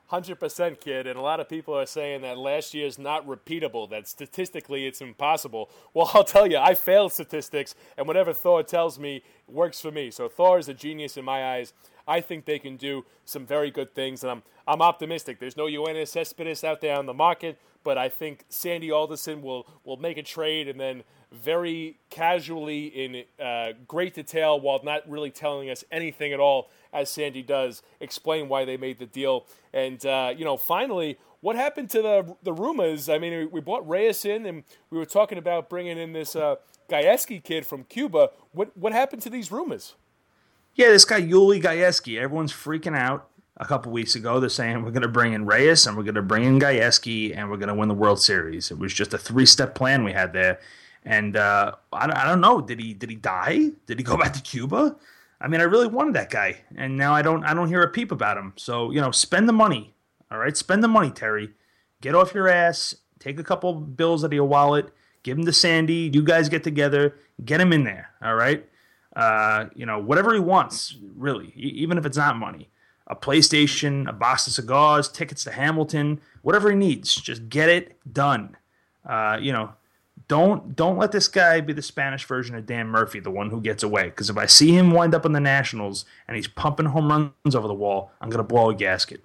Hundred 0.09 0.41
percent, 0.41 0.81
kid. 0.81 1.07
And 1.07 1.19
a 1.19 1.23
lot 1.23 1.39
of 1.39 1.51
people 1.51 1.75
are 1.79 1.85
saying 1.85 2.23
that 2.23 2.39
last 2.39 2.73
year 2.73 2.87
is 2.87 2.99
not 2.99 3.27
repeatable. 3.27 3.91
That 3.91 4.09
statistically 4.09 4.87
it's 4.87 5.03
impossible. 5.03 5.69
Well, 5.93 6.11
I'll 6.15 6.25
tell 6.25 6.47
you, 6.47 6.57
I 6.57 6.75
failed 6.75 7.13
statistics, 7.13 7.75
and 7.97 8.07
whatever 8.07 8.33
Thor 8.33 8.63
tells 8.63 8.99
me 8.99 9.23
works 9.47 9.81
for 9.81 9.91
me. 9.91 10.11
So 10.11 10.27
Thor 10.29 10.59
is 10.59 10.69
a 10.69 10.75
genius 10.75 11.19
in 11.19 11.27
my 11.27 11.57
eyes. 11.57 11.75
I 12.07 12.23
think 12.23 12.47
they 12.47 12.59
can 12.59 12.79
do 12.79 13.05
some 13.27 13.45
very 13.45 13.71
good 13.71 13.95
things, 13.95 14.23
and 14.23 14.31
I'm 14.31 14.43
I'm 14.67 14.81
optimistic. 14.81 15.41
There's 15.41 15.59
no 15.59 15.67
Yoenis 15.67 16.09
Cespedes 16.09 16.65
out 16.65 16.81
there 16.81 16.97
on 16.97 17.05
the 17.05 17.13
market, 17.13 17.61
but 17.85 17.99
I 17.99 18.09
think 18.09 18.47
Sandy 18.49 18.91
Alderson 18.91 19.43
will 19.43 19.67
will 19.85 19.99
make 19.99 20.17
a 20.17 20.23
trade 20.23 20.69
and 20.69 20.81
then 20.81 21.03
very 21.33 21.99
casually 22.11 22.87
in 22.87 23.25
uh, 23.45 23.73
great 23.87 24.15
detail 24.15 24.61
while 24.61 24.81
not 24.83 25.09
really 25.09 25.31
telling 25.31 25.69
us 25.71 25.85
anything 25.91 26.33
at 26.33 26.41
all 26.41 26.71
as 26.93 27.11
Sandy 27.11 27.43
does 27.43 27.83
explain 28.01 28.49
why 28.49 28.65
they 28.65 28.77
made 28.77 28.99
the 28.99 29.07
deal. 29.07 29.47
And 29.73 30.05
uh, 30.07 30.33
you 30.37 30.45
know 30.45 30.57
finally 30.57 31.19
what 31.41 31.57
happened 31.57 31.91
to 31.91 32.03
the 32.03 32.37
the 32.43 32.53
rumors? 32.53 33.09
I 33.09 33.19
mean 33.19 33.51
we 33.51 33.61
brought 33.61 33.89
Reyes 33.89 34.25
in 34.25 34.47
and 34.47 34.65
we 34.91 34.99
were 34.99 35.07
talking 35.07 35.39
about 35.39 35.69
bringing 35.69 35.99
in 35.99 36.13
this 36.13 36.35
uh, 36.35 36.57
kid 36.89 37.67
from 37.67 37.85
Cuba. 37.85 38.31
What 38.53 38.77
what 38.77 38.93
happened 38.93 39.23
to 39.23 39.31
these 39.31 39.53
rumors? 39.53 39.95
Yeah, 40.75 40.91
this 40.91 41.05
guy 41.05 41.21
Yuli 41.21 41.61
Gaeski, 41.61 42.21
everyone's 42.21 42.53
freaking 42.53 42.97
out. 42.97 43.29
A 43.61 43.65
couple 43.65 43.91
weeks 43.91 44.15
ago, 44.15 44.39
they're 44.39 44.49
saying 44.49 44.85
we're 44.85 44.93
going 44.93 45.03
to 45.03 45.09
bring 45.09 45.33
in 45.33 45.45
Reyes 45.45 45.85
and 45.89 45.97
we're 45.97 46.05
going 46.05 46.15
to 46.15 46.23
bring 46.23 46.45
in 46.45 46.61
Gaeski 46.61 47.37
and 47.37 47.51
we're 47.51 47.57
going 47.57 47.69
to 47.69 47.75
win 47.75 47.89
the 47.89 47.95
World 47.95 48.21
Series. 48.21 48.71
It 48.71 48.79
was 48.79 48.95
just 48.95 49.13
a 49.13 49.19
three-step 49.19 49.75
plan 49.75 50.05
we 50.05 50.13
had 50.13 50.33
there, 50.33 50.61
and 51.05 51.37
uh, 51.37 51.73
I, 51.93 52.23
I 52.23 52.27
don't 52.27 52.41
know. 52.41 52.61
Did 52.61 52.81
he 52.81 52.95
did 52.95 53.11
he 53.11 53.17
die? 53.17 53.71
Did 53.87 53.99
he 53.99 54.05
go 54.05 54.17
back 54.23 54.33
to 54.35 54.43
Cuba? 54.43 54.97
I 55.41 55.47
mean, 55.47 55.61
I 55.61 55.65
really 55.65 55.87
wanted 55.87 56.15
that 56.15 56.31
guy, 56.31 56.63
and 56.77 56.97
now 56.97 57.15
I 57.15 57.23
don't. 57.23 57.45
I 57.45 57.55
don't 57.55 57.69
hear 57.69 57.83
a 57.83 57.89
peep 57.89 58.13
about 58.13 58.37
him. 58.37 58.53
So 58.57 58.91
you 58.91 59.01
know, 59.01 59.11
spend 59.11 59.49
the 59.49 59.53
money. 59.53 59.95
All 60.31 60.39
right, 60.39 60.57
spend 60.57 60.83
the 60.83 60.89
money, 60.89 61.11
Terry. 61.11 61.51
Get 62.01 62.15
off 62.15 62.35
your 62.35 62.49
ass. 62.49 62.95
Take 63.19 63.39
a 63.39 63.45
couple 63.45 63.75
bills 63.75 64.23
out 64.23 64.29
of 64.29 64.33
your 64.33 64.45
wallet. 64.45 64.91
Give 65.23 65.37
him 65.37 65.45
to 65.47 65.53
Sandy. 65.53 66.11
You 66.13 66.23
guys 66.23 66.49
get 66.49 66.63
together. 66.63 67.17
Get 67.45 67.61
him 67.61 67.73
in 67.73 67.85
there. 67.85 68.11
All 68.23 68.35
right. 68.35 68.65
Uh, 69.17 69.67
you 69.75 69.85
know, 69.85 69.99
whatever 69.99 70.33
he 70.33 70.41
wants, 70.41 70.97
really, 71.17 71.53
even 71.57 71.99
if 71.99 72.07
it's 72.07 72.17
not 72.17 72.37
money. 72.37 72.71
A 73.09 73.17
PlayStation, 73.17 74.09
a 74.09 74.13
box 74.13 74.47
of 74.47 74.53
cigars, 74.53 75.09
tickets 75.09 75.43
to 75.45 75.51
Hamilton, 75.51 76.21
whatever 76.43 76.71
he 76.71 76.77
needs, 76.77 77.15
just 77.15 77.49
get 77.49 77.69
it 77.69 77.99
done. 78.13 78.57
Uh, 79.05 79.39
you 79.41 79.51
know, 79.51 79.73
don't 80.27 80.75
don't 80.75 80.99
let 80.99 81.13
this 81.13 81.29
guy 81.29 81.61
be 81.61 81.73
the 81.73 81.83
Spanish 81.83 82.25
version 82.25 82.57
of 82.57 82.67
Dan 82.67 82.89
Murphy, 82.89 83.21
the 83.21 83.31
one 83.31 83.51
who 83.51 83.61
gets 83.61 83.83
away. 83.83 84.05
Because 84.07 84.31
if 84.31 84.37
I 84.37 84.47
see 84.47 84.73
him 84.73 84.91
wind 84.91 85.15
up 85.15 85.25
in 85.25 85.33
the 85.33 85.41
Nationals 85.41 86.05
and 86.27 86.37
he's 86.37 86.49
pumping 86.49 86.87
home 86.87 87.09
runs 87.09 87.55
over 87.55 87.69
the 87.69 87.75
wall, 87.75 88.11
I'm 88.21 88.31
gonna 88.31 88.43
blow 88.43 88.71
a 88.71 88.75
gasket. 88.75 89.23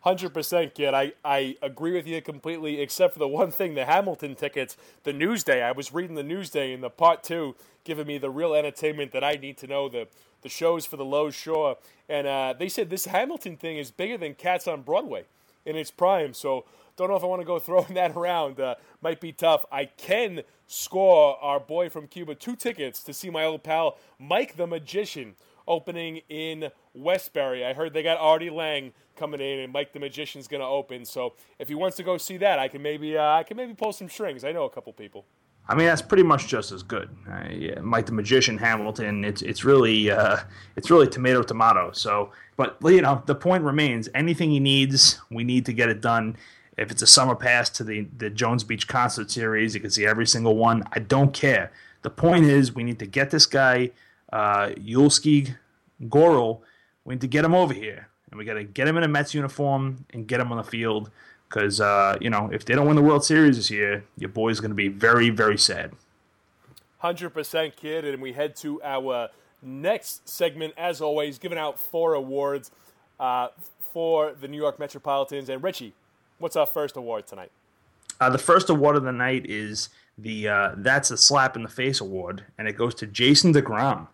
Hundred 0.00 0.34
percent, 0.34 0.74
kid. 0.74 0.92
I, 0.92 1.12
I 1.24 1.56
agree 1.62 1.92
with 1.92 2.06
you 2.06 2.20
completely, 2.20 2.82
except 2.82 3.14
for 3.14 3.18
the 3.18 3.28
one 3.28 3.50
thing: 3.50 3.74
the 3.74 3.86
Hamilton 3.86 4.34
tickets. 4.34 4.76
The 5.04 5.12
Newsday. 5.12 5.62
I 5.62 5.72
was 5.72 5.94
reading 5.94 6.14
the 6.14 6.22
Newsday 6.22 6.74
in 6.74 6.82
the 6.82 6.90
part 6.90 7.22
two 7.22 7.54
giving 7.84 8.06
me 8.06 8.18
the 8.18 8.30
real 8.30 8.54
entertainment 8.54 9.12
that 9.12 9.22
I 9.22 9.32
need 9.32 9.56
to 9.58 9.66
know 9.66 9.88
the 9.88 10.08
the 10.42 10.48
shows 10.50 10.84
for 10.84 10.98
the 10.98 11.04
low 11.04 11.30
shore. 11.30 11.78
And 12.08 12.26
uh, 12.26 12.54
they 12.58 12.68
said 12.68 12.90
this 12.90 13.06
Hamilton 13.06 13.56
thing 13.56 13.78
is 13.78 13.90
bigger 13.90 14.18
than 14.18 14.34
Cats 14.34 14.68
on 14.68 14.82
Broadway 14.82 15.24
in 15.64 15.74
its 15.74 15.90
prime. 15.90 16.34
So 16.34 16.66
don't 16.96 17.08
know 17.08 17.16
if 17.16 17.22
I 17.22 17.26
want 17.26 17.42
to 17.42 17.46
go 17.46 17.58
throwing 17.60 17.94
that 17.94 18.12
around. 18.12 18.60
Uh, 18.60 18.76
might 19.00 19.20
be 19.20 19.32
tough. 19.32 19.64
I 19.70 19.86
can 19.86 20.42
score 20.66 21.36
our 21.42 21.60
boy 21.60 21.90
from 21.90 22.06
Cuba 22.06 22.34
two 22.34 22.56
tickets 22.56 23.02
to 23.04 23.12
see 23.12 23.30
my 23.30 23.44
old 23.44 23.62
pal 23.62 23.98
Mike 24.18 24.56
the 24.56 24.66
Magician 24.66 25.34
opening 25.66 26.20
in 26.28 26.70
Westbury. 26.94 27.64
I 27.64 27.72
heard 27.72 27.94
they 27.94 28.02
got 28.02 28.18
Artie 28.18 28.50
Lange 28.50 28.92
coming 29.16 29.40
in, 29.40 29.60
and 29.60 29.72
Mike 29.72 29.92
the 29.92 30.00
Magician's 30.00 30.48
going 30.48 30.60
to 30.60 30.66
open. 30.66 31.04
So 31.04 31.34
if 31.58 31.68
he 31.68 31.74
wants 31.74 31.96
to 31.98 32.02
go 32.02 32.18
see 32.18 32.36
that, 32.38 32.58
I 32.58 32.68
can 32.68 32.82
maybe 32.82 33.16
uh, 33.16 33.22
I 33.22 33.42
can 33.42 33.56
maybe 33.56 33.74
pull 33.74 33.92
some 33.92 34.08
strings. 34.08 34.44
I 34.44 34.52
know 34.52 34.64
a 34.64 34.70
couple 34.70 34.92
people. 34.92 35.24
I 35.66 35.74
mean, 35.74 35.86
that's 35.86 36.02
pretty 36.02 36.24
much 36.24 36.46
just 36.46 36.72
as 36.72 36.82
good. 36.82 37.08
Uh, 37.26 37.48
yeah, 37.50 37.80
Mike 37.80 38.06
the 38.06 38.12
Magician, 38.12 38.58
Hamilton. 38.58 39.24
It's 39.24 39.40
it's 39.42 39.64
really 39.64 40.10
uh, 40.10 40.38
it's 40.76 40.90
really 40.90 41.08
tomato 41.08 41.42
tomato. 41.42 41.92
So, 41.92 42.32
but 42.56 42.76
you 42.82 43.00
know, 43.00 43.22
the 43.24 43.34
point 43.34 43.64
remains: 43.64 44.08
anything 44.14 44.50
he 44.50 44.60
needs, 44.60 45.20
we 45.30 45.44
need 45.44 45.64
to 45.66 45.72
get 45.72 45.88
it 45.88 46.00
done. 46.00 46.36
If 46.76 46.90
it's 46.90 47.02
a 47.02 47.06
summer 47.06 47.34
pass 47.34 47.70
to 47.70 47.84
the 47.84 48.08
the 48.16 48.30
Jones 48.30 48.64
Beach 48.64 48.88
concert 48.88 49.30
series, 49.30 49.74
you 49.74 49.80
can 49.80 49.90
see 49.90 50.06
every 50.06 50.26
single 50.26 50.56
one. 50.56 50.84
I 50.92 51.00
don't 51.00 51.32
care. 51.32 51.72
The 52.02 52.10
point 52.10 52.44
is, 52.46 52.74
we 52.74 52.84
need 52.84 52.98
to 52.98 53.06
get 53.06 53.30
this 53.30 53.46
guy, 53.46 53.90
uh, 54.32 54.68
Yulieski 54.78 55.56
Gurriel. 56.02 56.60
We 57.04 57.14
need 57.14 57.20
to 57.22 57.28
get 57.28 57.44
him 57.44 57.54
over 57.54 57.72
here, 57.74 58.08
and 58.30 58.38
we 58.38 58.44
got 58.44 58.54
to 58.54 58.64
get 58.64 58.88
him 58.88 58.96
in 58.96 59.04
a 59.04 59.08
Mets 59.08 59.34
uniform 59.34 60.04
and 60.12 60.26
get 60.26 60.40
him 60.40 60.50
on 60.52 60.58
the 60.58 60.64
field 60.64 61.10
because 61.48 61.80
uh, 61.80 62.16
you 62.20 62.30
know 62.30 62.50
if 62.52 62.64
they 62.64 62.74
don't 62.74 62.86
win 62.86 62.96
the 62.96 63.02
World 63.02 63.24
Series 63.24 63.56
this 63.56 63.70
year, 63.70 64.04
your 64.18 64.30
boy's 64.30 64.60
going 64.60 64.70
to 64.70 64.74
be 64.76 64.88
very 64.88 65.30
very 65.30 65.58
sad. 65.58 65.92
Hundred 66.98 67.30
percent, 67.30 67.76
kid, 67.76 68.04
and 68.04 68.20
we 68.22 68.32
head 68.32 68.56
to 68.56 68.82
our 68.82 69.28
next 69.62 70.28
segment. 70.28 70.74
As 70.76 71.00
always, 71.00 71.38
giving 71.38 71.58
out 71.58 71.78
four 71.78 72.14
awards. 72.14 72.70
uh, 73.20 73.48
for 73.92 74.32
the 74.32 74.48
New 74.48 74.56
York 74.56 74.78
Metropolitans. 74.78 75.48
And 75.48 75.62
Richie, 75.62 75.94
what's 76.38 76.56
our 76.56 76.66
first 76.66 76.96
award 76.96 77.26
tonight? 77.26 77.50
Uh, 78.20 78.30
the 78.30 78.38
first 78.38 78.70
award 78.70 78.96
of 78.96 79.02
the 79.02 79.12
night 79.12 79.46
is 79.46 79.88
the 80.16 80.48
uh, 80.48 80.72
That's 80.76 81.10
a 81.10 81.16
Slap 81.16 81.56
in 81.56 81.62
the 81.62 81.68
Face 81.68 82.00
award, 82.00 82.44
and 82.58 82.68
it 82.68 82.76
goes 82.76 82.94
to 82.96 83.06
Jason 83.06 83.52
DeGrom 83.52 84.08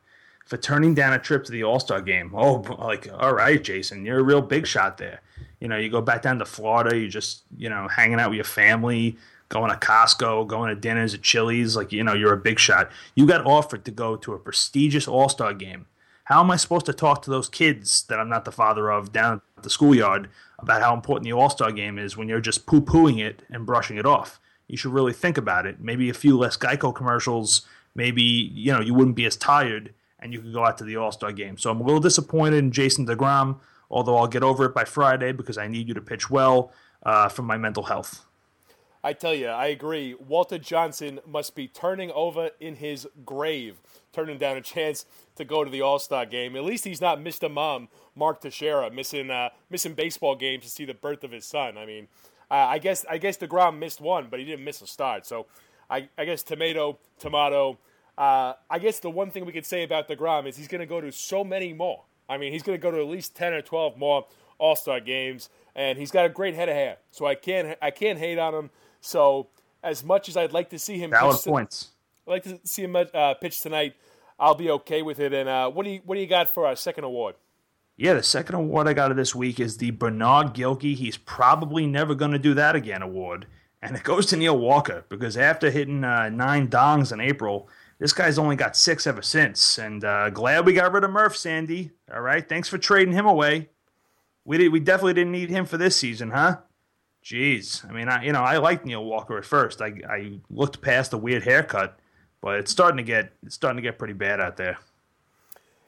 for 0.46 0.56
turning 0.56 0.94
down 0.94 1.12
a 1.12 1.18
trip 1.18 1.44
to 1.44 1.52
the 1.52 1.62
All 1.62 1.78
Star 1.78 2.00
game. 2.00 2.32
Oh, 2.34 2.64
like, 2.78 3.08
all 3.12 3.34
right, 3.34 3.62
Jason, 3.62 4.04
you're 4.04 4.18
a 4.18 4.22
real 4.22 4.42
big 4.42 4.66
shot 4.66 4.98
there. 4.98 5.20
You 5.60 5.68
know, 5.68 5.76
you 5.76 5.90
go 5.90 6.00
back 6.00 6.22
down 6.22 6.38
to 6.38 6.46
Florida, 6.46 6.96
you 6.96 7.08
just, 7.08 7.42
you 7.56 7.68
know, 7.68 7.86
hanging 7.88 8.18
out 8.18 8.30
with 8.30 8.36
your 8.36 8.44
family, 8.44 9.16
going 9.50 9.70
to 9.70 9.76
Costco, 9.76 10.46
going 10.46 10.74
to 10.74 10.80
dinners 10.80 11.12
at 11.12 11.22
Chili's, 11.22 11.76
like, 11.76 11.92
you 11.92 12.02
know, 12.02 12.14
you're 12.14 12.32
a 12.32 12.38
big 12.38 12.58
shot. 12.58 12.90
You 13.14 13.26
got 13.26 13.44
offered 13.44 13.84
to 13.84 13.90
go 13.90 14.16
to 14.16 14.32
a 14.32 14.38
prestigious 14.38 15.06
All 15.06 15.28
Star 15.28 15.52
game. 15.52 15.86
How 16.30 16.38
am 16.38 16.50
I 16.52 16.56
supposed 16.56 16.86
to 16.86 16.92
talk 16.92 17.22
to 17.22 17.30
those 17.30 17.48
kids 17.48 18.04
that 18.04 18.20
I'm 18.20 18.28
not 18.28 18.44
the 18.44 18.52
father 18.52 18.88
of 18.88 19.12
down 19.12 19.42
at 19.56 19.64
the 19.64 19.68
schoolyard 19.68 20.30
about 20.60 20.80
how 20.80 20.94
important 20.94 21.24
the 21.24 21.32
All 21.32 21.50
Star 21.50 21.72
game 21.72 21.98
is 21.98 22.16
when 22.16 22.28
you're 22.28 22.40
just 22.40 22.66
poo 22.66 22.80
pooing 22.80 23.18
it 23.18 23.42
and 23.50 23.66
brushing 23.66 23.96
it 23.96 24.06
off? 24.06 24.38
You 24.68 24.76
should 24.76 24.92
really 24.92 25.12
think 25.12 25.36
about 25.36 25.66
it. 25.66 25.80
Maybe 25.80 26.08
a 26.08 26.14
few 26.14 26.38
less 26.38 26.56
Geico 26.56 26.94
commercials. 26.94 27.62
Maybe, 27.96 28.22
you 28.22 28.72
know, 28.72 28.80
you 28.80 28.94
wouldn't 28.94 29.16
be 29.16 29.24
as 29.24 29.36
tired 29.36 29.92
and 30.20 30.32
you 30.32 30.40
could 30.40 30.52
go 30.52 30.64
out 30.64 30.78
to 30.78 30.84
the 30.84 30.94
All 30.94 31.10
Star 31.10 31.32
game. 31.32 31.58
So 31.58 31.68
I'm 31.68 31.80
a 31.80 31.84
little 31.84 31.98
disappointed 31.98 32.58
in 32.58 32.70
Jason 32.70 33.08
DeGrom, 33.08 33.58
although 33.90 34.16
I'll 34.16 34.28
get 34.28 34.44
over 34.44 34.66
it 34.66 34.72
by 34.72 34.84
Friday 34.84 35.32
because 35.32 35.58
I 35.58 35.66
need 35.66 35.88
you 35.88 35.94
to 35.94 36.00
pitch 36.00 36.30
well 36.30 36.72
uh, 37.02 37.28
for 37.28 37.42
my 37.42 37.58
mental 37.58 37.82
health. 37.82 38.24
I 39.02 39.14
tell 39.14 39.34
you, 39.34 39.48
I 39.48 39.66
agree. 39.66 40.14
Walter 40.14 40.58
Johnson 40.58 41.20
must 41.26 41.54
be 41.54 41.66
turning 41.66 42.10
over 42.10 42.50
in 42.60 42.76
his 42.76 43.08
grave, 43.24 43.80
turning 44.12 44.36
down 44.36 44.58
a 44.58 44.60
chance 44.60 45.06
to 45.36 45.44
go 45.44 45.64
to 45.64 45.70
the 45.70 45.80
All 45.80 45.98
Star 45.98 46.26
game. 46.26 46.54
At 46.54 46.64
least 46.64 46.84
he's 46.84 47.00
not 47.00 47.18
Mr. 47.18 47.50
Mom, 47.50 47.88
Mark 48.14 48.42
Teixeira, 48.42 48.90
missing 48.90 49.30
uh, 49.30 49.50
missing 49.70 49.94
baseball 49.94 50.36
games 50.36 50.64
to 50.64 50.70
see 50.70 50.84
the 50.84 50.94
birth 50.94 51.24
of 51.24 51.32
his 51.32 51.46
son. 51.46 51.78
I 51.78 51.86
mean, 51.86 52.08
uh, 52.50 52.54
I 52.54 52.78
guess 52.78 53.06
I 53.08 53.16
guess 53.16 53.38
Degrom 53.38 53.78
missed 53.78 54.00
one, 54.02 54.26
but 54.30 54.38
he 54.38 54.44
didn't 54.44 54.64
miss 54.64 54.82
a 54.82 54.86
start. 54.86 55.24
So, 55.24 55.46
I, 55.88 56.08
I 56.18 56.26
guess 56.26 56.42
tomato, 56.42 56.98
tomato. 57.18 57.78
Uh, 58.18 58.52
I 58.68 58.78
guess 58.78 58.98
the 59.00 59.08
one 59.08 59.30
thing 59.30 59.46
we 59.46 59.52
could 59.52 59.64
say 59.64 59.82
about 59.82 60.08
DeGrom 60.08 60.46
is 60.46 60.56
he's 60.56 60.68
going 60.68 60.80
to 60.80 60.86
go 60.86 61.00
to 61.00 61.10
so 61.10 61.42
many 61.42 61.72
more. 61.72 62.04
I 62.28 62.36
mean, 62.36 62.52
he's 62.52 62.62
going 62.62 62.78
to 62.78 62.82
go 62.82 62.90
to 62.90 62.98
at 62.98 63.06
least 63.06 63.34
10 63.34 63.54
or 63.54 63.62
12 63.62 63.96
more 63.96 64.26
All 64.58 64.76
Star 64.76 65.00
games, 65.00 65.48
and 65.74 65.98
he's 65.98 66.10
got 66.10 66.26
a 66.26 66.28
great 66.28 66.54
head 66.54 66.68
of 66.68 66.74
hair. 66.74 66.98
So 67.10 67.24
I 67.24 67.34
can't, 67.34 67.78
I 67.80 67.90
can't 67.90 68.18
hate 68.18 68.38
on 68.38 68.54
him. 68.54 68.70
So, 69.00 69.48
as 69.82 70.04
much 70.04 70.28
as 70.28 70.36
I'd 70.36 70.52
like 70.52 70.70
to 70.70 70.78
see 70.78 70.98
him 70.98 71.10
Valid 71.10 71.36
pitch 71.36 71.44
points. 71.44 71.90
I'd 72.26 72.30
like 72.30 72.42
to 72.44 72.60
see 72.64 72.84
him 72.84 72.96
uh, 72.96 73.34
pitch 73.34 73.60
tonight, 73.60 73.94
I'll 74.38 74.54
be 74.54 74.70
okay 74.70 75.02
with 75.02 75.20
it. 75.20 75.32
And 75.32 75.48
uh, 75.48 75.70
what, 75.70 75.84
do 75.84 75.90
you, 75.90 76.00
what 76.04 76.14
do 76.14 76.20
you 76.20 76.26
got 76.26 76.52
for 76.52 76.66
our 76.66 76.76
second 76.76 77.04
award? 77.04 77.36
Yeah, 77.96 78.14
the 78.14 78.22
second 78.22 78.54
award 78.54 78.88
I 78.88 78.94
got 78.94 79.10
of 79.10 79.16
this 79.16 79.34
week 79.34 79.60
is 79.60 79.76
the 79.76 79.90
Bernard 79.90 80.54
Gilkey. 80.54 80.94
He's 80.94 81.18
probably 81.18 81.86
never 81.86 82.14
going 82.14 82.30
to 82.32 82.38
do 82.38 82.54
that 82.54 82.74
again 82.74 83.02
award. 83.02 83.46
And 83.82 83.96
it 83.96 84.02
goes 84.02 84.26
to 84.26 84.36
Neil 84.36 84.58
Walker 84.58 85.04
because 85.08 85.36
after 85.36 85.70
hitting 85.70 86.04
uh, 86.04 86.30
nine 86.30 86.68
dongs 86.68 87.12
in 87.12 87.20
April, 87.20 87.68
this 87.98 88.14
guy's 88.14 88.38
only 88.38 88.56
got 88.56 88.76
six 88.76 89.06
ever 89.06 89.20
since. 89.20 89.78
And 89.78 90.02
uh, 90.02 90.30
glad 90.30 90.64
we 90.64 90.72
got 90.72 90.92
rid 90.92 91.04
of 91.04 91.10
Murph, 91.10 91.36
Sandy. 91.36 91.90
All 92.12 92.22
right, 92.22 92.46
thanks 92.46 92.68
for 92.68 92.78
trading 92.78 93.12
him 93.12 93.26
away. 93.26 93.68
We 94.44 94.56
did, 94.56 94.72
we 94.72 94.80
definitely 94.80 95.14
didn't 95.14 95.32
need 95.32 95.50
him 95.50 95.66
for 95.66 95.76
this 95.76 95.96
season, 95.96 96.30
huh? 96.30 96.58
Jeez, 97.24 97.88
I 97.88 97.92
mean, 97.92 98.08
I 98.08 98.24
you 98.24 98.32
know 98.32 98.40
I 98.40 98.58
liked 98.58 98.86
Neil 98.86 99.04
Walker 99.04 99.36
at 99.38 99.44
first. 99.44 99.82
I 99.82 99.94
I 100.08 100.38
looked 100.50 100.80
past 100.80 101.10
the 101.10 101.18
weird 101.18 101.42
haircut, 101.42 101.98
but 102.40 102.58
it's 102.58 102.70
starting 102.70 102.96
to 102.96 103.02
get 103.02 103.32
it's 103.44 103.54
starting 103.54 103.76
to 103.76 103.82
get 103.82 103.98
pretty 103.98 104.14
bad 104.14 104.40
out 104.40 104.56
there. 104.56 104.78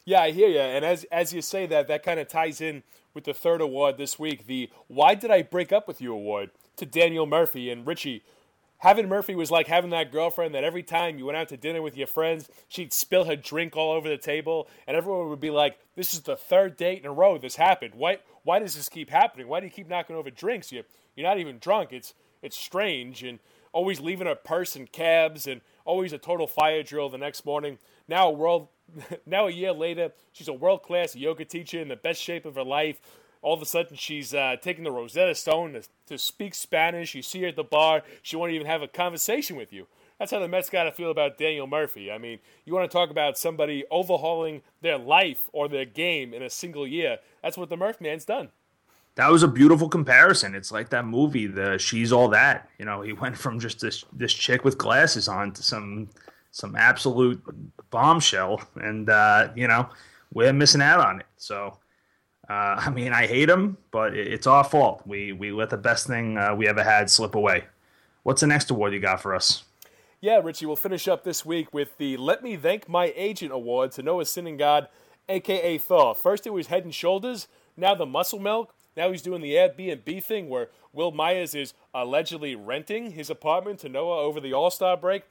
Yeah, 0.04 0.22
I 0.22 0.32
hear 0.32 0.48
you. 0.48 0.60
And 0.60 0.84
as 0.84 1.04
as 1.04 1.32
you 1.32 1.40
say 1.40 1.66
that, 1.66 1.88
that 1.88 2.02
kind 2.02 2.20
of 2.20 2.28
ties 2.28 2.60
in 2.60 2.82
with 3.14 3.24
the 3.24 3.34
third 3.34 3.60
award 3.60 3.96
this 3.96 4.18
week, 4.18 4.46
the 4.46 4.70
"Why 4.88 5.14
Did 5.14 5.30
I 5.30 5.42
Break 5.42 5.72
Up 5.72 5.88
with 5.88 6.00
You" 6.00 6.12
award 6.12 6.50
to 6.76 6.86
Daniel 6.86 7.26
Murphy 7.26 7.70
and 7.70 7.86
Richie 7.86 8.22
having 8.82 9.08
Murphy 9.08 9.36
was 9.36 9.50
like 9.50 9.68
having 9.68 9.90
that 9.90 10.10
girlfriend 10.10 10.52
that 10.54 10.64
every 10.64 10.82
time 10.82 11.16
you 11.16 11.24
went 11.24 11.36
out 11.36 11.48
to 11.48 11.56
dinner 11.56 11.80
with 11.80 11.96
your 11.96 12.08
friends, 12.08 12.48
she'd 12.66 12.92
spill 12.92 13.24
her 13.24 13.36
drink 13.36 13.76
all 13.76 13.92
over 13.92 14.08
the 14.08 14.18
table, 14.18 14.68
and 14.88 14.96
everyone 14.96 15.28
would 15.28 15.40
be 15.40 15.50
like, 15.50 15.78
"This 15.94 16.12
is 16.12 16.22
the 16.22 16.36
third 16.36 16.76
date 16.76 16.98
in 16.98 17.06
a 17.06 17.12
row 17.12 17.38
this 17.38 17.56
happened. 17.56 17.94
Why? 17.94 18.18
Why 18.44 18.58
does 18.58 18.74
this 18.74 18.88
keep 18.88 19.10
happening? 19.10 19.48
Why 19.48 19.60
do 19.60 19.66
you 19.66 19.72
keep 19.72 19.88
knocking 19.88 20.16
over 20.16 20.30
drinks? 20.30 20.72
You 20.72 20.84
you're 21.14 21.26
not 21.26 21.38
even 21.38 21.58
drunk. 21.58 21.92
It's 21.92 22.14
it's 22.42 22.56
strange." 22.56 23.22
And 23.22 23.38
always 23.72 24.00
leaving 24.00 24.26
her 24.26 24.34
purse 24.34 24.76
in 24.76 24.86
cabs, 24.86 25.46
and 25.46 25.62
always 25.84 26.12
a 26.12 26.18
total 26.18 26.46
fire 26.46 26.82
drill 26.82 27.08
the 27.08 27.18
next 27.18 27.46
morning. 27.46 27.78
Now 28.06 28.28
a 28.28 28.32
world, 28.32 28.68
now 29.26 29.46
a 29.46 29.50
year 29.50 29.72
later, 29.72 30.12
she's 30.32 30.48
a 30.48 30.52
world 30.52 30.82
class 30.82 31.16
yoga 31.16 31.44
teacher 31.44 31.80
in 31.80 31.88
the 31.88 31.96
best 31.96 32.20
shape 32.20 32.44
of 32.44 32.56
her 32.56 32.64
life 32.64 33.00
all 33.42 33.54
of 33.54 33.60
a 33.60 33.66
sudden 33.66 33.96
she's 33.96 34.32
uh, 34.32 34.56
taking 34.62 34.84
the 34.84 34.92
Rosetta 34.92 35.34
Stone 35.34 35.72
to, 35.72 35.82
to 36.06 36.16
speak 36.16 36.54
Spanish. 36.54 37.14
You 37.14 37.22
see 37.22 37.42
her 37.42 37.48
at 37.48 37.56
the 37.56 37.64
bar. 37.64 38.02
She 38.22 38.36
won't 38.36 38.52
even 38.52 38.66
have 38.66 38.82
a 38.82 38.88
conversation 38.88 39.56
with 39.56 39.72
you. 39.72 39.88
That's 40.22 40.30
how 40.30 40.38
the 40.38 40.46
Mets 40.46 40.70
got 40.70 40.84
to 40.84 40.92
feel 40.92 41.10
about 41.10 41.36
Daniel 41.36 41.66
Murphy. 41.66 42.12
I 42.12 42.16
mean, 42.16 42.38
you 42.64 42.72
want 42.72 42.88
to 42.88 42.96
talk 42.96 43.10
about 43.10 43.36
somebody 43.36 43.82
overhauling 43.90 44.62
their 44.80 44.96
life 44.96 45.50
or 45.52 45.68
their 45.68 45.84
game 45.84 46.32
in 46.32 46.44
a 46.44 46.48
single 46.48 46.86
year. 46.86 47.18
That's 47.42 47.58
what 47.58 47.70
the 47.70 47.76
Murph 47.76 48.00
man's 48.00 48.24
done. 48.24 48.50
That 49.16 49.32
was 49.32 49.42
a 49.42 49.48
beautiful 49.48 49.88
comparison. 49.88 50.54
It's 50.54 50.70
like 50.70 50.90
that 50.90 51.06
movie, 51.06 51.48
the 51.48 51.76
She's 51.76 52.12
All 52.12 52.28
That. 52.28 52.68
You 52.78 52.84
know, 52.84 53.02
he 53.02 53.12
went 53.12 53.36
from 53.36 53.58
just 53.58 53.80
this 53.80 54.04
this 54.12 54.32
chick 54.32 54.64
with 54.64 54.78
glasses 54.78 55.26
on 55.26 55.50
to 55.54 55.62
some 55.64 56.08
some 56.52 56.76
absolute 56.76 57.42
bombshell, 57.90 58.62
and 58.76 59.10
uh, 59.10 59.48
you 59.56 59.66
know, 59.66 59.88
we're 60.32 60.52
missing 60.52 60.82
out 60.82 61.00
on 61.00 61.18
it. 61.18 61.26
So 61.36 61.80
uh, 62.48 62.76
I 62.78 62.90
mean, 62.90 63.12
I 63.12 63.26
hate 63.26 63.50
him, 63.50 63.76
but 63.90 64.16
it's 64.16 64.46
our 64.46 64.62
fault. 64.62 65.02
We 65.04 65.32
we 65.32 65.50
let 65.50 65.70
the 65.70 65.78
best 65.78 66.06
thing 66.06 66.38
uh, 66.38 66.54
we 66.54 66.68
ever 66.68 66.84
had 66.84 67.10
slip 67.10 67.34
away. 67.34 67.64
What's 68.22 68.40
the 68.40 68.46
next 68.46 68.70
award 68.70 68.92
you 68.92 69.00
got 69.00 69.20
for 69.20 69.34
us? 69.34 69.64
Yeah, 70.24 70.40
Richie, 70.40 70.66
we'll 70.66 70.76
finish 70.76 71.08
up 71.08 71.24
this 71.24 71.44
week 71.44 71.74
with 71.74 71.98
the 71.98 72.16
Let 72.16 72.44
Me 72.44 72.56
Thank 72.56 72.88
My 72.88 73.12
Agent 73.16 73.50
Award 73.50 73.90
to 73.90 74.04
Noah 74.04 74.22
Syndergaard, 74.22 74.86
aka 75.28 75.78
Thor. 75.78 76.14
First 76.14 76.46
it 76.46 76.50
was 76.50 76.68
Head 76.68 76.84
and 76.84 76.94
Shoulders, 76.94 77.48
now 77.76 77.96
the 77.96 78.06
Muscle 78.06 78.38
Milk. 78.38 78.72
Now 78.96 79.10
he's 79.10 79.20
doing 79.20 79.40
the 79.40 79.54
Airbnb 79.54 80.22
thing 80.22 80.48
where 80.48 80.68
Wil 80.92 81.10
Myers 81.10 81.56
is 81.56 81.74
allegedly 81.92 82.54
renting 82.54 83.10
his 83.10 83.30
apartment 83.30 83.80
to 83.80 83.88
Noah 83.88 84.20
over 84.20 84.38
the 84.38 84.52
All 84.52 84.70
Star 84.70 84.96
break. 84.96 85.24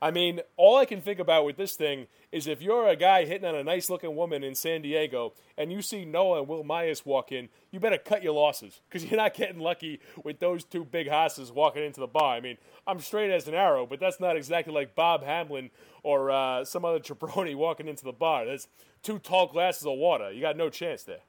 I 0.00 0.12
mean, 0.12 0.40
all 0.56 0.76
I 0.76 0.84
can 0.84 1.00
think 1.00 1.18
about 1.18 1.44
with 1.44 1.56
this 1.56 1.74
thing 1.74 2.06
is 2.30 2.46
if 2.46 2.62
you're 2.62 2.86
a 2.86 2.94
guy 2.94 3.24
hitting 3.24 3.48
on 3.48 3.56
a 3.56 3.64
nice 3.64 3.90
looking 3.90 4.14
woman 4.14 4.44
in 4.44 4.54
San 4.54 4.82
Diego 4.82 5.32
and 5.56 5.72
you 5.72 5.82
see 5.82 6.04
Noah 6.04 6.38
and 6.38 6.48
Wil 6.48 6.62
Myers 6.62 7.04
walk 7.04 7.32
in, 7.32 7.48
you 7.72 7.80
better 7.80 7.98
cut 7.98 8.22
your 8.22 8.32
losses 8.32 8.80
because 8.88 9.04
you're 9.04 9.16
not 9.16 9.34
getting 9.34 9.58
lucky 9.58 10.00
with 10.22 10.38
those 10.38 10.62
two 10.62 10.84
big 10.84 11.08
hosses 11.08 11.50
walking 11.50 11.84
into 11.84 11.98
the 11.98 12.06
bar. 12.06 12.36
I 12.36 12.40
mean, 12.40 12.58
I'm 12.86 13.00
straight 13.00 13.32
as 13.32 13.48
an 13.48 13.54
arrow, 13.54 13.86
but 13.86 13.98
that's 13.98 14.20
not 14.20 14.36
exactly 14.36 14.72
like 14.72 14.94
Bob 14.94 15.24
Hamlin 15.24 15.70
or 16.04 16.30
uh, 16.30 16.64
some 16.64 16.84
other 16.84 16.98
jabroni 17.00 17.56
walking 17.56 17.88
into 17.88 18.04
the 18.04 18.12
bar. 18.12 18.46
That's 18.46 18.68
two 19.02 19.18
tall 19.18 19.48
glasses 19.48 19.84
of 19.84 19.98
water. 19.98 20.30
You 20.30 20.40
got 20.40 20.56
no 20.56 20.70
chance 20.70 21.02
there. 21.02 21.20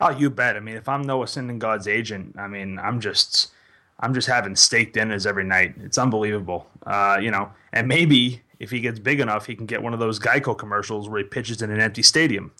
Oh, 0.00 0.10
you 0.10 0.30
bet. 0.30 0.56
I 0.56 0.60
mean, 0.60 0.76
if 0.76 0.88
I'm 0.88 1.02
Noah 1.02 1.26
Syndergaard's 1.26 1.86
agent, 1.86 2.36
I 2.38 2.48
mean, 2.48 2.78
I'm 2.78 3.00
just 3.00 3.52
I'm 4.00 4.14
just 4.14 4.28
having 4.28 4.56
steak 4.56 4.92
dinners 4.92 5.26
every 5.26 5.44
night. 5.44 5.74
It's 5.80 5.98
unbelievable. 5.98 6.66
Uh, 6.84 7.18
you 7.20 7.30
know, 7.30 7.50
and 7.72 7.86
maybe 7.86 8.42
if 8.58 8.70
he 8.70 8.80
gets 8.80 8.98
big 8.98 9.20
enough, 9.20 9.46
he 9.46 9.54
can 9.54 9.66
get 9.66 9.82
one 9.82 9.92
of 9.92 10.00
those 10.00 10.18
Geico 10.18 10.56
commercials 10.56 11.08
where 11.08 11.18
he 11.18 11.24
pitches 11.24 11.62
in 11.62 11.70
an 11.70 11.80
empty 11.80 12.02
stadium, 12.02 12.52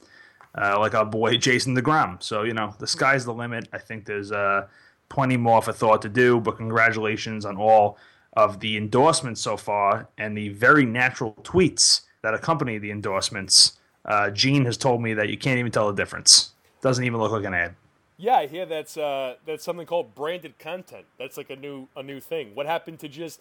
uh, 0.56 0.78
like 0.78 0.94
our 0.94 1.04
boy 1.04 1.36
Jason 1.38 1.76
DeGrom. 1.76 2.22
So 2.22 2.42
you 2.42 2.54
know, 2.54 2.74
the 2.78 2.86
sky's 2.86 3.24
the 3.24 3.34
limit. 3.34 3.68
I 3.72 3.78
think 3.78 4.04
there's 4.04 4.32
uh, 4.32 4.66
plenty 5.08 5.36
more 5.36 5.62
for 5.62 5.72
Thor 5.72 5.98
to 5.98 6.08
do. 6.08 6.40
But 6.40 6.56
congratulations 6.56 7.44
on 7.44 7.56
all 7.56 7.98
of 8.34 8.60
the 8.60 8.76
endorsements 8.76 9.40
so 9.40 9.56
far 9.56 10.08
and 10.18 10.36
the 10.36 10.48
very 10.50 10.86
natural 10.86 11.34
tweets 11.42 12.02
that 12.22 12.34
accompany 12.34 12.78
the 12.78 12.90
endorsements. 12.90 13.78
Uh, 14.04 14.30
Gene 14.30 14.64
has 14.64 14.76
told 14.76 15.02
me 15.02 15.14
that 15.14 15.28
you 15.28 15.36
can't 15.36 15.58
even 15.58 15.70
tell 15.70 15.86
the 15.86 15.94
difference. 15.94 16.52
Doesn't 16.80 17.04
even 17.04 17.20
look 17.20 17.32
like 17.32 17.44
an 17.44 17.54
ad. 17.54 17.74
Yeah, 18.22 18.36
I 18.36 18.46
hear 18.46 18.66
that's 18.66 18.96
uh, 18.96 19.34
that's 19.44 19.64
something 19.64 19.84
called 19.84 20.14
branded 20.14 20.56
content. 20.60 21.06
That's 21.18 21.36
like 21.36 21.50
a 21.50 21.56
new 21.56 21.88
a 21.96 22.04
new 22.04 22.20
thing. 22.20 22.54
What 22.54 22.66
happened 22.66 23.00
to 23.00 23.08
just 23.08 23.40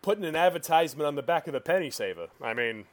putting 0.00 0.24
an 0.24 0.36
advertisement 0.36 1.08
on 1.08 1.16
the 1.16 1.22
back 1.22 1.48
of 1.48 1.54
the 1.54 1.60
penny 1.60 1.90
saver? 1.90 2.28
I 2.40 2.54
mean, 2.54 2.84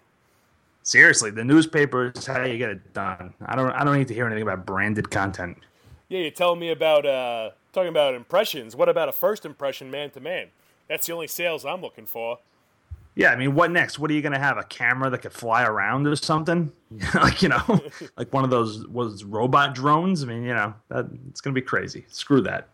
seriously, 0.82 1.30
the 1.30 1.44
newspaper 1.44 2.12
is 2.16 2.26
how 2.26 2.44
you 2.46 2.58
get 2.58 2.72
it 2.72 2.94
done. 2.96 3.36
I 3.46 3.56
don't 3.56 3.70
I 3.70 3.84
don't 3.84 3.96
need 3.96 4.08
to 4.08 4.14
hear 4.16 4.26
anything 4.26 4.42
about 4.42 4.66
branded 4.66 5.12
content. 5.12 5.60
Yeah, 6.08 6.22
you're 6.22 6.32
telling 6.32 6.60
me 6.60 6.72
about 6.72 7.06
uh, 7.06 7.52
talking 7.74 7.90
about 7.90 8.16
impressions. 8.16 8.76
What 8.76 8.90
about 8.90 9.08
a 9.08 9.14
first 9.14 9.46
impression 9.46 9.92
man 9.92 10.10
to 10.12 10.20
man? 10.20 10.48
That's 10.88 11.06
the 11.06 11.14
only 11.14 11.28
sales 11.28 11.64
I'm 11.64 11.82
looking 11.82 12.08
for. 12.08 12.40
Yeah, 13.16 13.32
I 13.32 13.36
mean, 13.36 13.54
what 13.54 13.72
next? 13.72 14.00
What 14.00 14.10
are 14.12 14.14
you 14.14 14.22
going 14.22 14.34
to 14.34 14.40
have? 14.40 14.58
A 14.58 14.64
camera 14.64 15.10
that 15.10 15.20
could 15.20 15.34
fly 15.34 15.64
around 15.64 16.08
or 16.08 16.16
something? 16.16 16.72
like 17.16 17.42
you 17.42 17.50
know, 17.50 17.62
like 18.18 18.32
one 18.32 18.44
of 18.44 18.50
those 18.50 18.88
was 18.88 19.24
robot 19.24 19.76
drones. 19.76 20.24
I 20.24 20.28
mean, 20.28 20.44
you 20.44 20.54
know, 20.54 20.74
that 20.90 21.08
it's 21.30 21.42
going 21.42 21.54
to 21.54 21.60
be 21.60 21.66
crazy. 21.66 22.06
Screw 22.08 22.42
that. 22.42 22.70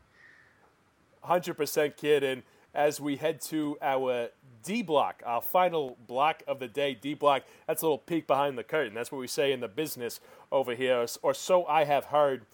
Hundred 1.21 1.55
percent, 1.55 1.97
kid. 1.97 2.23
And 2.23 2.43
as 2.75 2.99
we 2.99 3.15
head 3.15 3.41
to 3.41 3.77
our 3.81 4.29
D 4.63 4.81
block, 4.81 5.23
our 5.25 5.41
final 5.41 5.97
block 6.07 6.43
of 6.47 6.59
the 6.59 6.67
day, 6.67 6.93
D 6.93 7.13
block. 7.13 7.43
That's 7.67 7.81
a 7.81 7.85
little 7.85 7.99
peek 7.99 8.27
behind 8.27 8.57
the 8.57 8.63
curtain. 8.63 8.93
That's 8.93 9.11
what 9.11 9.19
we 9.19 9.27
say 9.27 9.51
in 9.51 9.61
the 9.61 9.67
business 9.67 10.19
over 10.51 10.75
here, 10.75 11.05
or 11.21 11.33
so 11.33 11.65
I 11.65 11.85
have 11.85 12.05
heard. 12.05 12.45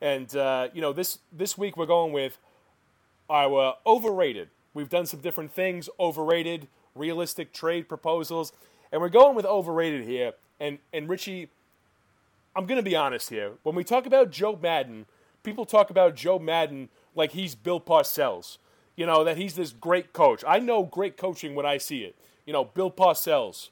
And 0.00 0.34
uh, 0.36 0.68
you 0.74 0.80
know, 0.80 0.92
this 0.92 1.18
this 1.32 1.56
week 1.56 1.76
we're 1.76 1.86
going 1.86 2.12
with 2.12 2.38
our 3.28 3.76
overrated. 3.86 4.48
We've 4.74 4.88
done 4.88 5.06
some 5.06 5.20
different 5.20 5.52
things: 5.52 5.88
overrated, 5.98 6.68
realistic 6.94 7.52
trade 7.52 7.88
proposals, 7.88 8.52
and 8.92 9.00
we're 9.00 9.08
going 9.08 9.36
with 9.36 9.46
overrated 9.46 10.06
here. 10.06 10.32
And 10.58 10.78
and 10.92 11.08
Richie, 11.08 11.48
I'm 12.54 12.66
going 12.66 12.76
to 12.76 12.82
be 12.82 12.96
honest 12.96 13.30
here. 13.30 13.52
When 13.62 13.74
we 13.74 13.84
talk 13.84 14.06
about 14.06 14.30
Joe 14.30 14.58
Maddon, 14.60 15.06
people 15.42 15.64
talk 15.64 15.90
about 15.90 16.14
Joe 16.14 16.38
Maddon 16.38 16.88
like 17.14 17.32
he's 17.32 17.54
Bill 17.54 17.80
Parcells. 17.80 18.58
You 18.96 19.06
know 19.06 19.24
that 19.24 19.36
he's 19.36 19.54
this 19.54 19.72
great 19.72 20.12
coach. 20.12 20.44
I 20.46 20.58
know 20.58 20.82
great 20.82 21.16
coaching 21.16 21.54
when 21.54 21.64
I 21.66 21.78
see 21.78 22.02
it. 22.02 22.16
You 22.44 22.52
know, 22.52 22.64
Bill 22.64 22.90
Parcells, 22.90 23.70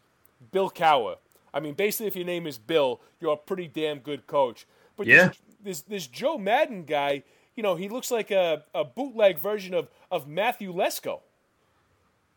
Bill 0.53 0.71
Cowher. 0.71 1.17
I 1.53 1.61
mean, 1.61 1.75
basically, 1.75 2.07
if 2.07 2.17
your 2.17 2.27
name 2.27 2.47
is 2.47 2.59
Bill, 2.59 3.01
you're 3.21 3.33
a 3.33 3.37
pretty 3.37 3.69
damn 3.69 3.99
good 3.99 4.27
coach. 4.27 4.67
But 4.97 5.07
yeah. 5.07 5.29
this, 5.29 5.39
this, 5.63 5.81
this 5.83 6.07
Joe 6.07 6.39
Maddon 6.39 6.85
guy, 6.85 7.23
you 7.57 7.63
know, 7.63 7.75
he 7.75 7.89
looks 7.89 8.11
like 8.11 8.31
a, 8.31 8.65
a 8.75 8.85
bootleg 8.85 9.39
version 9.39 9.75
of, 9.75 9.89
of 10.11 10.29
Matthew 10.29 10.73
Lesko. 10.73 11.21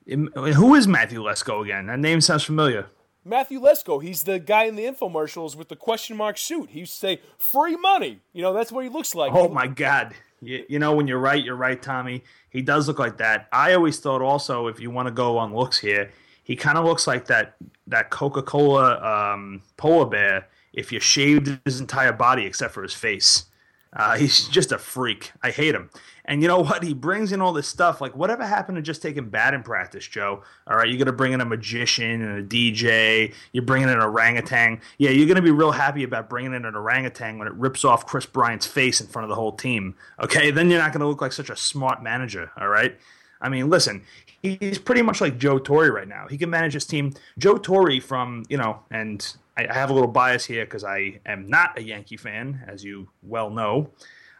Who 0.07 0.75
is 0.75 0.87
Matthew 0.87 1.21
Lesko 1.21 1.63
again? 1.63 1.87
That 1.87 1.99
name 1.99 2.21
sounds 2.21 2.43
familiar. 2.43 2.87
Matthew 3.23 3.61
Lesko, 3.61 4.01
he's 4.01 4.23
the 4.23 4.39
guy 4.39 4.63
in 4.63 4.75
the 4.75 4.83
infomercials 4.83 5.55
with 5.55 5.69
the 5.69 5.75
question 5.75 6.17
mark 6.17 6.37
suit. 6.39 6.71
He 6.71 6.79
used 6.79 6.93
to 6.93 6.99
say, 6.99 7.21
free 7.37 7.75
money. 7.75 8.19
You 8.33 8.41
know, 8.41 8.51
that's 8.51 8.71
what 8.71 8.83
he 8.83 8.89
looks 8.89 9.13
like. 9.13 9.31
Oh, 9.33 9.47
my 9.47 9.67
God. 9.67 10.15
You, 10.41 10.65
you 10.67 10.79
know, 10.79 10.95
when 10.95 11.07
you're 11.07 11.19
right, 11.19 11.43
you're 11.43 11.55
right, 11.55 11.79
Tommy. 11.79 12.23
He 12.49 12.63
does 12.63 12.87
look 12.87 12.97
like 12.97 13.17
that. 13.17 13.47
I 13.51 13.75
always 13.75 13.99
thought 13.99 14.23
also, 14.23 14.65
if 14.67 14.79
you 14.79 14.89
want 14.89 15.07
to 15.07 15.13
go 15.13 15.37
on 15.37 15.53
looks 15.53 15.77
here, 15.77 16.09
he 16.43 16.55
kind 16.55 16.79
of 16.79 16.85
looks 16.85 17.05
like 17.05 17.27
that 17.27 17.55
that 17.87 18.09
Coca 18.09 18.41
Cola 18.41 18.99
um, 19.01 19.61
polar 19.77 20.05
bear 20.05 20.47
if 20.73 20.91
you 20.91 20.99
shaved 20.99 21.59
his 21.65 21.79
entire 21.79 22.11
body 22.11 22.45
except 22.45 22.73
for 22.73 22.81
his 22.81 22.93
face. 22.93 23.45
Uh, 23.93 24.15
he's 24.15 24.47
just 24.47 24.71
a 24.71 24.77
freak. 24.77 25.31
I 25.43 25.51
hate 25.51 25.75
him. 25.75 25.89
And 26.25 26.41
you 26.41 26.47
know 26.47 26.59
what? 26.61 26.83
He 26.83 26.93
brings 26.93 27.31
in 27.31 27.41
all 27.41 27.53
this 27.53 27.67
stuff. 27.67 27.99
Like, 27.99 28.15
whatever 28.15 28.45
happened 28.45 28.77
to 28.77 28.81
just 28.81 29.01
taking 29.01 29.29
batting 29.29 29.63
practice, 29.63 30.07
Joe? 30.07 30.43
All 30.67 30.77
right, 30.77 30.87
you're 30.87 30.97
going 30.97 31.07
to 31.07 31.11
bring 31.11 31.33
in 31.33 31.41
a 31.41 31.45
magician 31.45 32.21
and 32.21 32.39
a 32.39 32.43
DJ. 32.43 33.33
You're 33.51 33.65
bringing 33.65 33.89
in 33.89 33.95
an 33.95 34.01
orangutan. 34.01 34.79
Yeah, 34.97 35.09
you're 35.09 35.27
going 35.27 35.35
to 35.35 35.41
be 35.41 35.51
real 35.51 35.71
happy 35.71 36.03
about 36.03 36.29
bringing 36.29 36.53
in 36.53 36.65
an 36.65 36.75
orangutan 36.75 37.37
when 37.37 37.47
it 37.47 37.53
rips 37.55 37.83
off 37.83 38.05
Kris 38.05 38.25
Bryant's 38.25 38.67
face 38.67 39.01
in 39.01 39.07
front 39.07 39.25
of 39.25 39.29
the 39.29 39.35
whole 39.35 39.53
team. 39.53 39.95
Okay, 40.21 40.51
then 40.51 40.69
you're 40.69 40.79
not 40.79 40.93
going 40.93 41.01
to 41.01 41.07
look 41.07 41.21
like 41.21 41.33
such 41.33 41.49
a 41.49 41.55
smart 41.55 42.01
manager. 42.01 42.51
All 42.57 42.69
right. 42.69 42.97
I 43.41 43.49
mean, 43.49 43.69
listen, 43.69 44.03
he's 44.41 44.77
pretty 44.77 45.01
much 45.01 45.19
like 45.19 45.37
Joe 45.37 45.59
Torre 45.59 45.91
right 45.91 46.07
now. 46.07 46.27
He 46.27 46.37
can 46.37 46.49
manage 46.49 46.73
his 46.73 46.85
team. 46.85 47.13
Joe 47.39 47.57
Torre 47.57 47.99
from, 47.99 48.45
you 48.49 48.57
know, 48.57 48.79
and 48.91 49.35
I 49.57 49.73
have 49.73 49.89
a 49.89 49.93
little 49.93 50.07
bias 50.07 50.45
here 50.45 50.65
because 50.65 50.83
I 50.83 51.19
am 51.25 51.47
not 51.47 51.77
a 51.77 51.83
Yankee 51.83 52.17
fan, 52.17 52.63
as 52.67 52.83
you 52.83 53.09
well 53.21 53.49
know. 53.49 53.91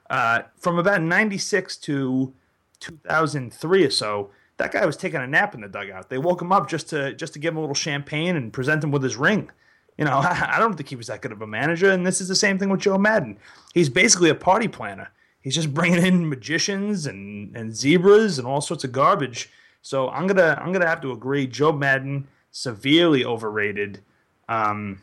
Uh, 0.09 0.43
from 0.57 0.77
about 0.77 1.01
96 1.01 1.77
to 1.77 2.33
2003 2.79 3.85
or 3.85 3.89
so, 3.89 4.29
that 4.57 4.71
guy 4.71 4.85
was 4.85 4.97
taking 4.97 5.21
a 5.21 5.27
nap 5.27 5.55
in 5.55 5.61
the 5.61 5.67
dugout. 5.67 6.09
They 6.09 6.17
woke 6.17 6.41
him 6.41 6.51
up 6.51 6.69
just 6.69 6.89
to 6.89 7.13
just 7.13 7.33
to 7.33 7.39
give 7.39 7.53
him 7.53 7.57
a 7.57 7.61
little 7.61 7.75
champagne 7.75 8.35
and 8.35 8.53
present 8.53 8.83
him 8.83 8.91
with 8.91 9.03
his 9.03 9.15
ring. 9.15 9.49
You 9.97 10.05
know, 10.05 10.17
I 10.23 10.57
don't 10.59 10.75
think 10.75 10.89
he 10.89 10.95
was 10.95 11.07
that 11.07 11.21
good 11.21 11.31
of 11.31 11.41
a 11.41 11.47
manager. 11.47 11.91
And 11.91 12.05
this 12.05 12.21
is 12.21 12.27
the 12.27 12.35
same 12.35 12.57
thing 12.57 12.69
with 12.69 12.81
Joe 12.81 12.97
Maddon. 12.97 13.37
He's 13.73 13.89
basically 13.89 14.29
a 14.29 14.35
party 14.35 14.67
planner. 14.67 15.11
He's 15.41 15.55
just 15.55 15.73
bringing 15.73 16.05
in 16.05 16.29
magicians 16.29 17.05
and, 17.05 17.55
and 17.55 17.75
zebras 17.75 18.37
and 18.37 18.47
all 18.47 18.61
sorts 18.61 18.83
of 18.83 18.91
garbage. 18.91 19.49
So 19.81 20.09
I'm 20.09 20.27
gonna 20.27 20.59
I'm 20.61 20.71
gonna 20.71 20.87
have 20.87 21.01
to 21.01 21.11
agree. 21.11 21.47
Joe 21.47 21.71
Maddon 21.71 22.27
severely 22.51 23.25
overrated. 23.25 24.01
Um, 24.49 25.01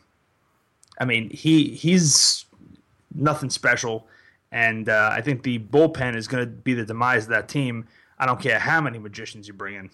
I 1.01 1.05
mean, 1.05 1.31
he 1.31 1.69
he's 1.71 2.45
nothing 3.15 3.51
special. 3.51 4.07
And 4.51 4.89
uh, 4.89 5.11
I 5.13 5.21
think 5.21 5.43
the 5.43 5.59
bullpen 5.59 6.17
is 6.17 6.27
going 6.27 6.45
to 6.45 6.51
be 6.51 6.75
the 6.75 6.85
demise 6.85 7.25
of 7.25 7.31
that 7.31 7.49
team. 7.49 7.87
I 8.19 8.27
don't 8.27 8.41
care 8.41 8.59
how 8.59 8.81
many 8.81 8.99
magicians 8.99 9.47
you 9.47 9.55
bring 9.55 9.75
in. 9.75 9.91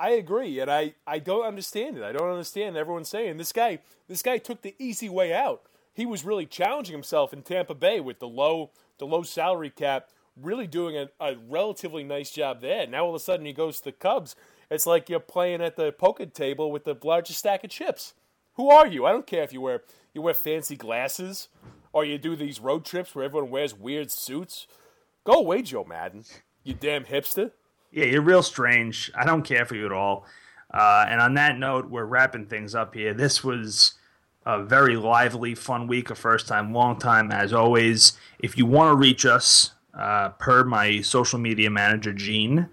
I 0.00 0.10
agree, 0.10 0.60
and 0.60 0.70
I, 0.70 0.94
I 1.06 1.18
don't 1.18 1.44
understand 1.44 1.96
it. 1.96 2.04
I 2.04 2.12
don't 2.12 2.30
understand 2.30 2.76
everyone 2.76 3.04
saying 3.04 3.36
this 3.36 3.52
guy 3.52 3.80
this 4.06 4.22
guy 4.22 4.38
took 4.38 4.62
the 4.62 4.74
easy 4.78 5.08
way 5.08 5.34
out. 5.34 5.62
He 5.92 6.06
was 6.06 6.24
really 6.24 6.46
challenging 6.46 6.92
himself 6.92 7.32
in 7.32 7.42
Tampa 7.42 7.74
Bay 7.74 7.98
with 8.00 8.20
the 8.20 8.28
low 8.28 8.70
the 8.98 9.06
low 9.06 9.24
salary 9.24 9.70
cap, 9.70 10.08
really 10.40 10.68
doing 10.68 10.96
a, 10.96 11.08
a 11.20 11.36
relatively 11.48 12.04
nice 12.04 12.30
job 12.30 12.60
there. 12.60 12.86
Now 12.86 13.04
all 13.04 13.10
of 13.10 13.16
a 13.16 13.20
sudden 13.20 13.44
he 13.44 13.52
goes 13.52 13.78
to 13.78 13.84
the 13.84 13.92
Cubs. 13.92 14.36
It's 14.70 14.86
like 14.86 15.08
you're 15.08 15.20
playing 15.20 15.62
at 15.62 15.76
the 15.76 15.92
poker 15.92 16.26
table 16.26 16.70
with 16.70 16.84
the 16.84 16.96
largest 17.02 17.38
stack 17.38 17.64
of 17.64 17.70
chips. 17.70 18.14
Who 18.54 18.70
are 18.70 18.86
you? 18.86 19.06
I 19.06 19.12
don't 19.12 19.26
care 19.26 19.42
if 19.42 19.52
you 19.52 19.60
wear 19.60 19.82
you 20.12 20.22
wear 20.22 20.34
fancy 20.34 20.76
glasses 20.76 21.48
or 21.92 22.04
you 22.04 22.18
do 22.18 22.36
these 22.36 22.60
road 22.60 22.84
trips 22.84 23.14
where 23.14 23.24
everyone 23.24 23.50
wears 23.50 23.74
weird 23.74 24.10
suits. 24.10 24.66
Go 25.24 25.34
away, 25.34 25.62
Joe 25.62 25.84
Maddon. 25.84 26.24
You 26.64 26.74
damn 26.74 27.04
hipster. 27.04 27.52
Yeah, 27.90 28.06
you're 28.06 28.22
real 28.22 28.42
strange. 28.42 29.10
I 29.14 29.24
don't 29.24 29.42
care 29.42 29.64
for 29.64 29.74
you 29.74 29.86
at 29.86 29.92
all. 29.92 30.26
Uh, 30.72 31.06
and 31.08 31.20
on 31.20 31.34
that 31.34 31.58
note, 31.58 31.88
we're 31.88 32.04
wrapping 32.04 32.46
things 32.46 32.74
up 32.74 32.94
here. 32.94 33.14
This 33.14 33.42
was 33.42 33.94
a 34.44 34.62
very 34.62 34.96
lively, 34.96 35.54
fun 35.54 35.86
week, 35.86 36.10
a 36.10 36.14
first 36.14 36.46
time, 36.46 36.74
long 36.74 36.98
time, 36.98 37.30
as 37.32 37.52
always. 37.52 38.18
If 38.38 38.58
you 38.58 38.66
want 38.66 38.92
to 38.92 38.96
reach 38.96 39.24
us, 39.24 39.72
uh, 39.94 40.30
per 40.30 40.64
my 40.64 41.00
social 41.00 41.38
media 41.38 41.70
manager, 41.70 42.12
Gene, 42.12 42.68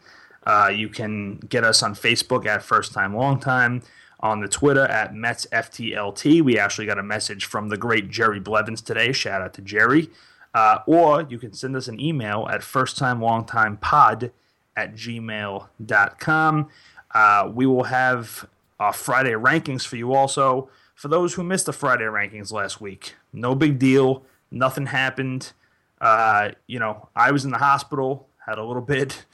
uh, 0.45 0.71
you 0.73 0.89
can 0.89 1.37
get 1.37 1.63
us 1.63 1.81
on 1.81 1.95
Facebook 1.95 2.45
at 2.45 2.63
First 2.63 2.93
Time 2.93 3.15
Long 3.15 3.39
Time, 3.39 3.81
on 4.19 4.39
the 4.41 4.47
Twitter 4.47 4.85
at 4.85 5.13
MetsFTLT. 5.13 6.41
We 6.41 6.57
actually 6.57 6.85
got 6.85 6.97
a 6.97 7.03
message 7.03 7.45
from 7.45 7.69
the 7.69 7.77
great 7.77 8.09
Jerry 8.09 8.39
Blevins 8.39 8.81
today. 8.81 9.11
Shout 9.11 9.41
out 9.41 9.53
to 9.55 9.61
Jerry. 9.61 10.09
Uh, 10.53 10.79
or 10.87 11.27
you 11.29 11.37
can 11.37 11.53
send 11.53 11.75
us 11.75 11.87
an 11.87 11.99
email 11.99 12.47
at 12.49 12.61
firsttimelongtimepod 12.61 14.31
at 14.77 14.95
gmail.com. 14.95 16.69
Uh, 17.13 17.51
we 17.53 17.65
will 17.65 17.83
have 17.83 18.47
our 18.79 18.93
Friday 18.93 19.31
rankings 19.31 19.85
for 19.85 19.95
you 19.97 20.13
also. 20.13 20.69
For 20.95 21.07
those 21.09 21.33
who 21.33 21.43
missed 21.43 21.65
the 21.65 21.73
Friday 21.73 22.05
rankings 22.05 22.51
last 22.51 22.79
week, 22.79 23.15
no 23.33 23.53
big 23.53 23.79
deal. 23.79 24.23
Nothing 24.49 24.87
happened. 24.87 25.51
Uh, 25.99 26.51
you 26.67 26.79
know, 26.79 27.09
I 27.15 27.31
was 27.31 27.45
in 27.45 27.51
the 27.51 27.57
hospital, 27.57 28.29
had 28.45 28.57
a 28.57 28.63
little 28.63 28.81
bit, 28.95 29.25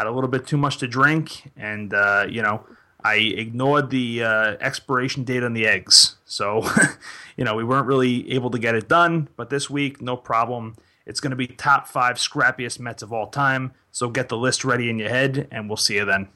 had 0.00 0.06
a 0.06 0.10
little 0.10 0.30
bit 0.30 0.46
too 0.46 0.56
much 0.56 0.78
to 0.78 0.88
drink, 0.88 1.52
and 1.58 1.92
uh, 1.92 2.24
you 2.26 2.40
know, 2.40 2.64
I 3.04 3.16
ignored 3.16 3.90
the 3.90 4.24
uh, 4.24 4.56
expiration 4.58 5.24
date 5.24 5.42
on 5.42 5.52
the 5.52 5.66
eggs. 5.66 6.16
So, 6.24 6.66
you 7.36 7.44
know, 7.44 7.54
we 7.54 7.64
weren't 7.64 7.86
really 7.86 8.32
able 8.32 8.50
to 8.50 8.58
get 8.58 8.74
it 8.74 8.88
done. 8.88 9.28
But 9.36 9.50
this 9.50 9.68
week, 9.68 10.00
no 10.00 10.16
problem. 10.16 10.76
It's 11.04 11.20
going 11.20 11.32
to 11.32 11.36
be 11.36 11.46
top 11.46 11.86
five 11.86 12.16
scrappiest 12.16 12.80
Mets 12.80 13.02
of 13.02 13.12
all 13.12 13.26
time. 13.26 13.72
So 13.92 14.08
get 14.08 14.30
the 14.30 14.38
list 14.38 14.64
ready 14.64 14.88
in 14.88 14.98
your 14.98 15.10
head, 15.10 15.46
and 15.50 15.68
we'll 15.68 15.76
see 15.76 15.96
you 15.96 16.06
then. 16.06 16.28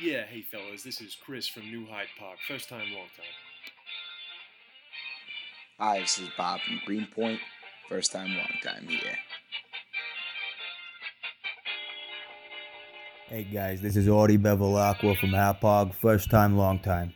Yeah, 0.00 0.22
hey 0.26 0.42
fellas, 0.42 0.84
this 0.84 1.00
is 1.00 1.16
Chris 1.20 1.48
from 1.48 1.64
New 1.64 1.84
Hyde 1.86 2.06
Park. 2.16 2.38
First 2.46 2.68
time, 2.68 2.92
long 2.92 3.08
time. 3.16 3.26
Hi, 5.80 5.98
this 5.98 6.20
is 6.20 6.28
Bob 6.36 6.60
from 6.60 6.80
Greenpoint. 6.86 7.40
First 7.88 8.12
time, 8.12 8.36
long 8.36 8.52
time 8.62 8.86
here. 8.86 9.16
Hey 13.28 13.44
guys, 13.44 13.80
this 13.80 13.96
is 13.96 14.08
Audie 14.08 14.36
Bevilacqua 14.36 15.18
from 15.18 15.30
Hauppauge. 15.30 15.94
First 15.94 16.30
time, 16.30 16.58
long 16.58 16.80
time. 16.80 17.14